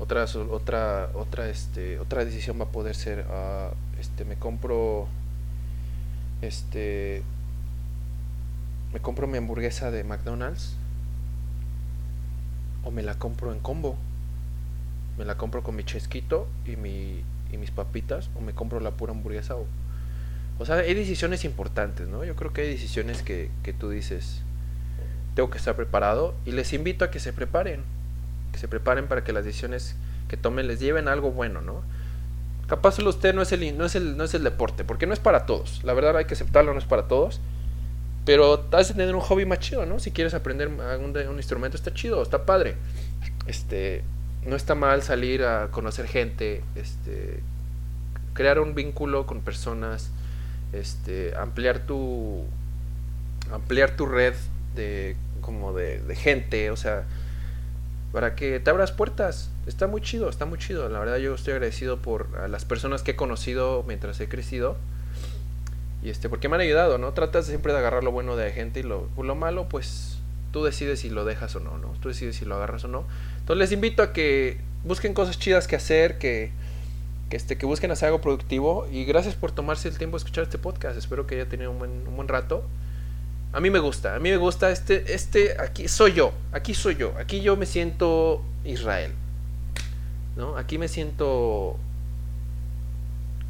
Otra, 0.00 0.24
otra, 0.50 1.08
otra, 1.14 1.48
este, 1.48 2.00
otra 2.00 2.24
decisión 2.24 2.58
va 2.58 2.64
a 2.64 2.70
poder 2.70 2.96
ser, 2.96 3.26
ah, 3.30 3.70
este, 4.00 4.24
me 4.24 4.34
compro, 4.34 5.06
este, 6.42 7.22
me 8.92 8.98
compro 8.98 9.28
mi 9.28 9.38
hamburguesa 9.38 9.92
de 9.92 10.02
McDonald's 10.02 10.74
o 12.82 12.90
me 12.90 13.04
la 13.04 13.14
compro 13.20 13.52
en 13.52 13.60
combo. 13.60 13.96
Me 15.16 15.24
la 15.24 15.36
compro 15.36 15.62
con 15.62 15.76
mi 15.76 15.84
chesquito 15.84 16.48
y 16.66 16.74
mi 16.74 17.22
y 17.52 17.56
mis 17.56 17.70
papitas 17.70 18.30
o 18.34 18.40
me 18.40 18.52
compro 18.52 18.80
la 18.80 18.90
pura 18.90 19.12
hamburguesa 19.12 19.54
o 19.54 19.66
o 20.58 20.64
sea, 20.64 20.76
hay 20.76 20.94
decisiones 20.94 21.44
importantes, 21.44 22.08
¿no? 22.08 22.24
Yo 22.24 22.34
creo 22.36 22.52
que 22.52 22.62
hay 22.62 22.68
decisiones 22.68 23.22
que, 23.22 23.50
que 23.62 23.72
tú 23.72 23.90
dices, 23.90 24.42
tengo 25.34 25.50
que 25.50 25.58
estar 25.58 25.76
preparado 25.76 26.34
y 26.44 26.52
les 26.52 26.72
invito 26.72 27.04
a 27.04 27.10
que 27.10 27.20
se 27.20 27.32
preparen, 27.32 27.82
que 28.52 28.58
se 28.58 28.68
preparen 28.68 29.06
para 29.06 29.22
que 29.22 29.32
las 29.32 29.44
decisiones 29.44 29.96
que 30.28 30.36
tomen 30.36 30.66
les 30.66 30.80
lleven 30.80 31.08
a 31.08 31.12
algo 31.12 31.30
bueno, 31.30 31.60
¿no? 31.60 31.82
Capaz 32.68 32.96
solo 32.96 33.10
usted 33.10 33.32
no 33.32 33.42
es 33.42 33.52
el 33.52 33.78
no 33.78 33.84
es 33.84 33.94
el 33.94 34.16
no 34.16 34.24
es 34.24 34.34
el 34.34 34.42
deporte, 34.42 34.84
porque 34.84 35.06
no 35.06 35.12
es 35.12 35.20
para 35.20 35.46
todos. 35.46 35.84
La 35.84 35.92
verdad 35.92 36.16
hay 36.16 36.24
que 36.24 36.34
aceptarlo, 36.34 36.72
no 36.72 36.78
es 36.78 36.84
para 36.84 37.06
todos. 37.06 37.40
Pero 38.24 38.66
has 38.72 38.88
de 38.88 38.94
tener 38.94 39.14
un 39.14 39.20
hobby 39.20 39.46
más 39.46 39.60
chido, 39.60 39.86
¿no? 39.86 40.00
Si 40.00 40.10
quieres 40.10 40.34
aprender 40.34 40.68
algún 40.80 41.16
un 41.16 41.36
instrumento 41.36 41.76
está 41.76 41.94
chido, 41.94 42.22
está 42.22 42.44
padre. 42.44 42.74
Este, 43.46 44.02
no 44.44 44.56
está 44.56 44.74
mal 44.74 45.02
salir 45.02 45.44
a 45.44 45.68
conocer 45.70 46.08
gente, 46.08 46.64
este, 46.74 47.40
crear 48.34 48.58
un 48.58 48.74
vínculo 48.74 49.26
con 49.26 49.42
personas, 49.42 50.10
este, 50.80 51.34
ampliar 51.36 51.80
tu 51.80 52.44
ampliar 53.52 53.96
tu 53.96 54.06
red 54.06 54.34
de 54.74 55.16
como 55.40 55.72
de, 55.72 56.02
gente, 56.16 56.70
o 56.72 56.76
sea, 56.76 57.04
para 58.12 58.34
que 58.34 58.58
te 58.58 58.70
abras 58.70 58.90
puertas. 58.90 59.50
Está 59.66 59.86
muy 59.86 60.00
chido, 60.00 60.28
está 60.28 60.44
muy 60.44 60.58
chido. 60.58 60.88
La 60.88 60.98
verdad 60.98 61.18
yo 61.18 61.34
estoy 61.34 61.52
agradecido 61.52 61.98
por 61.98 62.48
las 62.50 62.64
personas 62.64 63.02
que 63.02 63.12
he 63.12 63.16
conocido 63.16 63.84
mientras 63.86 64.20
he 64.20 64.28
crecido. 64.28 64.76
Y 66.02 66.10
este, 66.10 66.28
porque 66.28 66.48
me 66.48 66.56
han 66.56 66.62
ayudado, 66.62 66.98
¿no? 66.98 67.12
Tratas 67.12 67.46
siempre 67.46 67.72
de 67.72 67.78
agarrar 67.78 68.02
lo 68.02 68.10
bueno 68.10 68.36
de 68.36 68.50
gente 68.52 68.80
y 68.80 68.82
lo, 68.82 69.08
lo 69.16 69.34
malo, 69.36 69.68
pues 69.68 70.18
tú 70.50 70.64
decides 70.64 71.00
si 71.00 71.10
lo 71.10 71.24
dejas 71.24 71.54
o 71.56 71.60
no, 71.60 71.78
¿no? 71.78 71.92
Tú 72.00 72.08
decides 72.08 72.36
si 72.36 72.44
lo 72.44 72.56
agarras 72.56 72.84
o 72.84 72.88
no. 72.88 73.04
Entonces 73.38 73.58
les 73.58 73.72
invito 73.72 74.02
a 74.02 74.12
que 74.12 74.58
busquen 74.84 75.14
cosas 75.14 75.38
chidas 75.38 75.68
que 75.68 75.76
hacer, 75.76 76.18
que, 76.18 76.50
que, 77.28 77.36
este, 77.36 77.58
que 77.58 77.66
busquen 77.66 77.90
hacer 77.90 78.06
algo 78.08 78.20
productivo. 78.20 78.86
Y 78.90 79.04
gracias 79.04 79.34
por 79.34 79.52
tomarse 79.52 79.88
el 79.88 79.98
tiempo 79.98 80.16
de 80.16 80.18
escuchar 80.18 80.44
este 80.44 80.58
podcast. 80.58 80.96
Espero 80.96 81.26
que 81.26 81.36
haya 81.36 81.48
tenido 81.48 81.70
un 81.70 81.78
buen, 81.78 81.90
un 82.06 82.16
buen 82.16 82.28
rato. 82.28 82.64
A 83.52 83.60
mí 83.60 83.70
me 83.70 83.78
gusta, 83.78 84.14
a 84.14 84.18
mí 84.18 84.30
me 84.30 84.36
gusta 84.36 84.70
este, 84.70 85.14
este, 85.14 85.56
aquí 85.58 85.88
soy 85.88 86.12
yo, 86.12 86.32
aquí 86.52 86.74
soy 86.74 86.96
yo, 86.96 87.14
aquí 87.16 87.40
yo 87.40 87.56
me 87.56 87.64
siento 87.64 88.42
Israel, 88.64 89.12
¿no? 90.36 90.58
Aquí 90.58 90.76
me 90.76 90.88
siento 90.88 91.78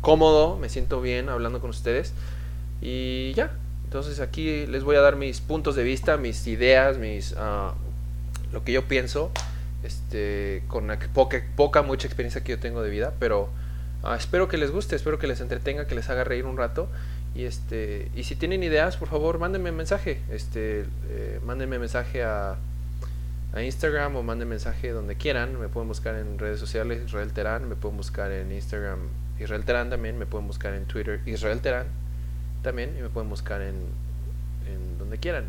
cómodo, 0.03 0.59
me 0.59 0.69
siento 0.69 1.01
bien 1.01 1.29
hablando 1.29 1.61
con 1.61 1.71
ustedes 1.71 2.13
y 2.81 3.33
ya. 3.33 3.51
Entonces 3.83 4.21
aquí 4.21 4.67
les 4.67 4.85
voy 4.85 4.95
a 4.95 5.01
dar 5.01 5.17
mis 5.17 5.41
puntos 5.41 5.75
de 5.75 5.83
vista, 5.83 6.17
mis 6.17 6.47
ideas, 6.47 6.99
mis 6.99 7.35
ah, 7.37 7.75
lo 8.53 8.63
que 8.63 8.71
yo 8.71 8.87
pienso, 8.87 9.33
este, 9.83 10.63
con 10.69 10.87
la 10.87 11.01
poca, 11.01 11.45
poca, 11.57 11.83
mucha 11.83 12.07
experiencia 12.07 12.45
que 12.45 12.53
yo 12.53 12.61
tengo 12.61 12.81
de 12.83 12.91
vida, 12.91 13.15
pero 13.19 13.49
ah, 14.07 14.17
espero 14.17 14.49
que 14.49 14.57
les 14.57 14.71
guste, 14.71 14.97
espero 14.97 15.19
que 15.19 15.27
les 15.27 15.41
entretenga, 15.41 15.87
que 15.87 15.95
les 15.95 16.09
haga 16.09 16.25
reír 16.25 16.47
un 16.47 16.57
rato. 16.57 16.89
Y 17.35 17.45
este, 17.45 18.11
y 18.15 18.25
si 18.25 18.37
tienen 18.37 18.63
ideas, 18.63 18.97
por 18.97 19.09
favor, 19.09 19.39
mándenme 19.39 19.73
mensaje. 19.73 20.23
Este, 20.31 20.87
eh, 21.11 21.41
mándenme 21.45 21.79
mensaje 21.79 22.25
a, 22.25 22.57
a 23.53 23.63
Instagram 23.63 24.17
o 24.17 24.23
manden 24.23 24.49
mensaje 24.49 24.91
donde 24.91 25.17
quieran. 25.17 25.61
Me 25.61 25.69
pueden 25.69 25.89
buscar 25.89 26.15
en 26.15 26.39
redes 26.39 26.61
sociales 26.61 27.03
Israel 27.07 27.33
Terán, 27.33 27.69
me 27.69 27.77
pueden 27.77 27.97
buscar 27.97 28.31
en 28.33 28.53
Instagram 28.53 29.01
Israel 29.39 29.65
Terán 29.65 29.91
también, 29.91 30.19
me 30.19 30.27
pueden 30.27 30.47
buscar 30.47 30.73
en 30.73 30.87
Twitter 30.87 31.21
Israel 31.27 31.61
Terán 31.61 31.87
también 32.63 32.97
y 32.99 33.03
me 33.03 33.11
pueden 33.11 33.29
buscar 33.29 33.61
en 33.61 33.77
en 34.69 34.99
donde 34.99 35.19
quieran. 35.19 35.45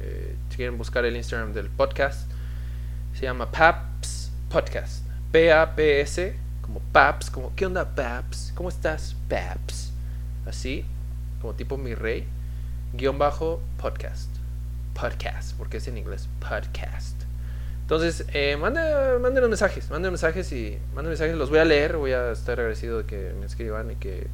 Eh, 0.00 0.34
si 0.50 0.56
quieren 0.56 0.78
buscar 0.78 1.04
el 1.04 1.16
Instagram 1.16 1.52
del 1.52 1.68
podcast, 1.68 2.30
se 3.14 3.22
llama 3.22 3.50
Paps 3.50 4.32
Podcast. 4.48 5.06
P-A-P-S, 5.30 6.34
como 6.72 6.84
Paps, 6.90 7.30
como 7.30 7.54
¿qué 7.54 7.66
onda 7.66 7.94
Paps? 7.94 8.52
¿Cómo 8.54 8.70
estás 8.70 9.14
Paps? 9.28 9.92
Así, 10.46 10.86
como 11.42 11.52
tipo 11.52 11.76
mi 11.76 11.94
rey, 11.94 12.26
guion 12.94 13.18
bajo 13.18 13.60
podcast. 13.76 14.30
Podcast, 14.94 15.54
porque 15.58 15.76
es 15.76 15.88
en 15.88 15.98
inglés, 15.98 16.30
podcast. 16.40 17.20
Entonces, 17.82 18.24
eh, 18.32 18.56
manda, 18.56 19.18
manden 19.18 19.46
mensajes, 19.50 19.90
manden 19.90 20.12
mensajes 20.12 20.50
y 20.52 20.78
manden 20.94 21.10
mensajes, 21.10 21.36
los 21.36 21.50
voy 21.50 21.58
a 21.58 21.66
leer, 21.66 21.98
voy 21.98 22.12
a 22.12 22.32
estar 22.32 22.58
agradecido 22.58 22.98
de 22.98 23.04
que 23.04 23.34
me 23.38 23.44
escriban 23.44 23.90
y 23.90 23.96
que 23.96 24.28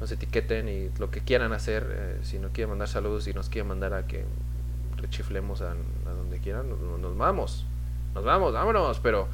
nos 0.00 0.10
etiqueten 0.10 0.68
y 0.68 0.90
lo 0.98 1.12
que 1.12 1.20
quieran 1.20 1.52
hacer, 1.52 1.86
eh, 1.88 2.18
si 2.22 2.40
no 2.40 2.48
quieren 2.48 2.70
mandar 2.70 2.88
saludos 2.88 3.28
y 3.28 3.32
nos 3.32 3.48
quieren 3.48 3.68
mandar 3.68 3.94
a 3.94 4.08
que 4.08 4.24
rechiflemos 4.96 5.60
a, 5.60 5.74
donde 6.04 6.38
quieran, 6.40 6.68
nos 6.68 7.16
vamos, 7.16 7.64
nos 8.12 8.24
vamos, 8.24 8.52
vámonos, 8.52 8.98
pero 8.98 9.28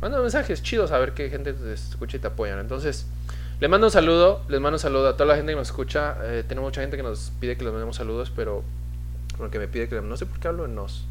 manda 0.00 0.20
mensajes 0.20 0.62
chidos 0.62 0.92
a 0.92 0.98
ver 0.98 1.12
qué 1.12 1.30
gente 1.30 1.52
te 1.52 1.72
escucha 1.72 2.16
y 2.16 2.20
te 2.20 2.26
apoyan. 2.26 2.58
Entonces, 2.58 3.06
les 3.60 3.68
mando 3.68 3.86
un 3.86 3.90
saludo, 3.90 4.42
les 4.48 4.60
mando 4.60 4.76
un 4.76 4.80
saludo 4.80 5.08
a 5.08 5.12
toda 5.14 5.26
la 5.26 5.36
gente 5.36 5.52
que 5.52 5.56
nos 5.56 5.68
escucha. 5.68 6.16
Eh, 6.22 6.44
tenemos 6.46 6.68
mucha 6.68 6.80
gente 6.80 6.96
que 6.96 7.02
nos 7.02 7.32
pide 7.40 7.56
que 7.56 7.64
les 7.64 7.72
mandemos 7.72 7.96
saludos, 7.96 8.32
pero 8.34 8.64
que 9.50 9.58
me 9.58 9.68
pide 9.68 9.88
que 9.88 10.00
no 10.00 10.16
sé 10.16 10.26
por 10.26 10.38
qué 10.38 10.48
hablo 10.48 10.64
en 10.64 10.74
nos. 10.74 11.06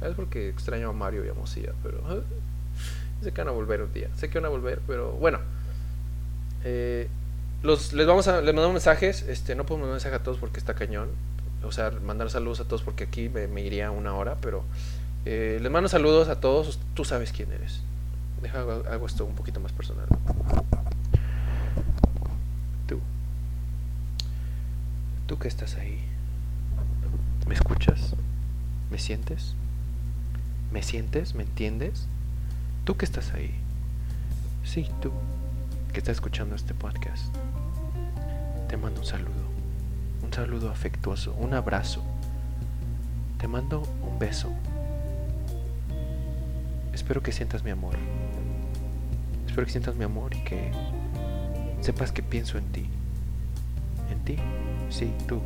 Es 0.00 0.14
porque 0.14 0.48
extraño 0.48 0.90
a 0.90 0.92
Mario 0.92 1.24
y 1.24 1.28
a 1.28 1.34
Mosilla, 1.34 1.72
pero 1.82 2.00
sé 3.22 3.32
que 3.32 3.40
van 3.40 3.48
a 3.48 3.52
volver 3.52 3.82
un 3.82 3.92
día. 3.92 4.08
Sé 4.16 4.28
que 4.28 4.38
van 4.38 4.46
a 4.46 4.48
volver, 4.48 4.80
pero 4.86 5.12
bueno. 5.12 5.38
Eh, 6.64 7.08
les 7.62 8.06
vamos 8.06 8.28
a 8.28 8.40
les 8.42 8.54
mandamos 8.54 8.72
mensajes. 8.72 9.22
Este, 9.22 9.54
no 9.54 9.64
puedo 9.64 9.80
mandar 9.80 9.94
mensaje 9.94 10.14
a 10.14 10.22
todos 10.22 10.38
porque 10.38 10.58
está 10.58 10.74
cañón. 10.74 11.08
O 11.64 11.72
sea, 11.72 11.90
mandar 11.90 12.30
saludos 12.30 12.60
a 12.60 12.64
todos 12.64 12.82
porque 12.82 13.04
aquí 13.04 13.28
me, 13.28 13.48
me 13.48 13.62
iría 13.62 13.90
una 13.90 14.14
hora, 14.14 14.36
pero 14.40 14.62
eh, 15.24 15.58
les 15.60 15.72
mando 15.72 15.88
saludos 15.88 16.28
a 16.28 16.40
todos. 16.40 16.78
Tú 16.94 17.04
sabes 17.04 17.32
quién 17.32 17.52
eres. 17.52 17.80
Deja 18.42 18.60
hago, 18.60 19.06
esto 19.06 19.24
un 19.24 19.34
poquito 19.34 19.60
más 19.60 19.72
personal. 19.72 20.06
Tú. 22.86 23.00
Tú 25.26 25.38
que 25.38 25.48
estás 25.48 25.76
ahí. 25.76 26.00
¿Me 27.46 27.54
escuchas? 27.54 28.14
¿Me 28.90 28.98
sientes? 28.98 29.54
¿Me 30.72 30.82
sientes? 30.82 31.34
¿Me 31.34 31.44
entiendes? 31.44 32.06
Tú 32.84 32.96
que 32.96 33.04
estás 33.04 33.32
ahí. 33.34 33.54
Sí, 34.64 34.88
tú 35.00 35.12
que 35.92 35.98
estás 35.98 36.16
escuchando 36.16 36.54
este 36.54 36.74
podcast. 36.74 37.34
Te 38.68 38.76
mando 38.76 39.00
un 39.00 39.06
saludo. 39.06 39.46
Un 40.22 40.32
saludo 40.32 40.70
afectuoso. 40.70 41.34
Un 41.34 41.54
abrazo. 41.54 42.02
Te 43.38 43.48
mando 43.48 43.82
un 44.02 44.18
beso. 44.18 44.52
Espero 46.96 47.22
que 47.22 47.30
sientas 47.30 47.62
mi 47.62 47.70
amor. 47.70 47.94
Espero 49.46 49.66
que 49.66 49.70
sientas 49.70 49.96
mi 49.96 50.04
amor 50.04 50.34
y 50.34 50.38
que 50.44 50.72
sepas 51.82 52.10
que 52.10 52.22
pienso 52.22 52.56
en 52.56 52.64
ti. 52.72 52.86
En 54.10 54.18
ti. 54.24 54.38
Sí, 54.88 55.12
tú. 55.28 55.42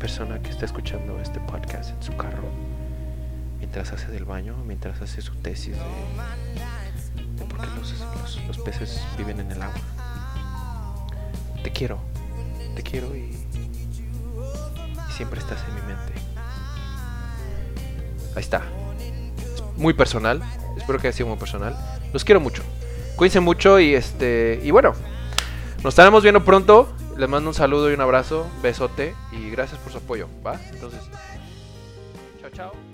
Persona 0.00 0.42
que 0.42 0.50
está 0.50 0.64
escuchando 0.64 1.20
este 1.20 1.38
podcast 1.38 1.90
en 1.90 2.02
su 2.02 2.16
carro 2.16 2.48
mientras 3.60 3.92
hace 3.92 4.10
del 4.10 4.24
baño, 4.24 4.56
mientras 4.66 5.00
hace 5.00 5.22
su 5.22 5.36
tesis 5.36 5.76
de, 5.76 5.82
de 7.38 7.44
por 7.44 7.60
qué 7.60 7.66
los, 7.78 8.44
los, 8.48 8.58
peces 8.58 9.00
viven 9.16 9.38
en 9.38 9.52
el 9.52 9.62
agua. 9.62 9.80
Te 11.62 11.70
quiero, 11.70 12.00
te 12.74 12.82
quiero 12.82 13.14
y, 13.14 13.38
siempre 15.16 15.38
estás 15.38 15.60
en 15.68 15.74
mi 15.76 15.82
mente. 15.82 16.12
Ahí 18.34 18.42
está. 18.42 18.62
Muy 19.78 19.94
personal, 19.94 20.42
espero 20.76 20.98
que 20.98 21.08
haya 21.08 21.16
sido 21.16 21.28
muy 21.28 21.38
personal. 21.38 21.76
Los 22.12 22.24
quiero 22.24 22.40
mucho. 22.40 22.62
Cuídense 23.16 23.40
mucho 23.40 23.80
y 23.80 23.94
este 23.94 24.60
y 24.62 24.70
bueno, 24.70 24.92
nos 25.82 25.92
estaremos 25.92 26.22
viendo 26.22 26.44
pronto. 26.44 26.92
Les 27.16 27.28
mando 27.28 27.50
un 27.50 27.54
saludo 27.54 27.90
y 27.90 27.94
un 27.94 28.00
abrazo, 28.00 28.46
besote 28.62 29.14
y 29.32 29.50
gracias 29.50 29.80
por 29.80 29.90
su 29.90 29.98
apoyo, 29.98 30.28
¿va? 30.46 30.60
Entonces, 30.72 31.00
chao, 32.40 32.50
chao. 32.50 32.87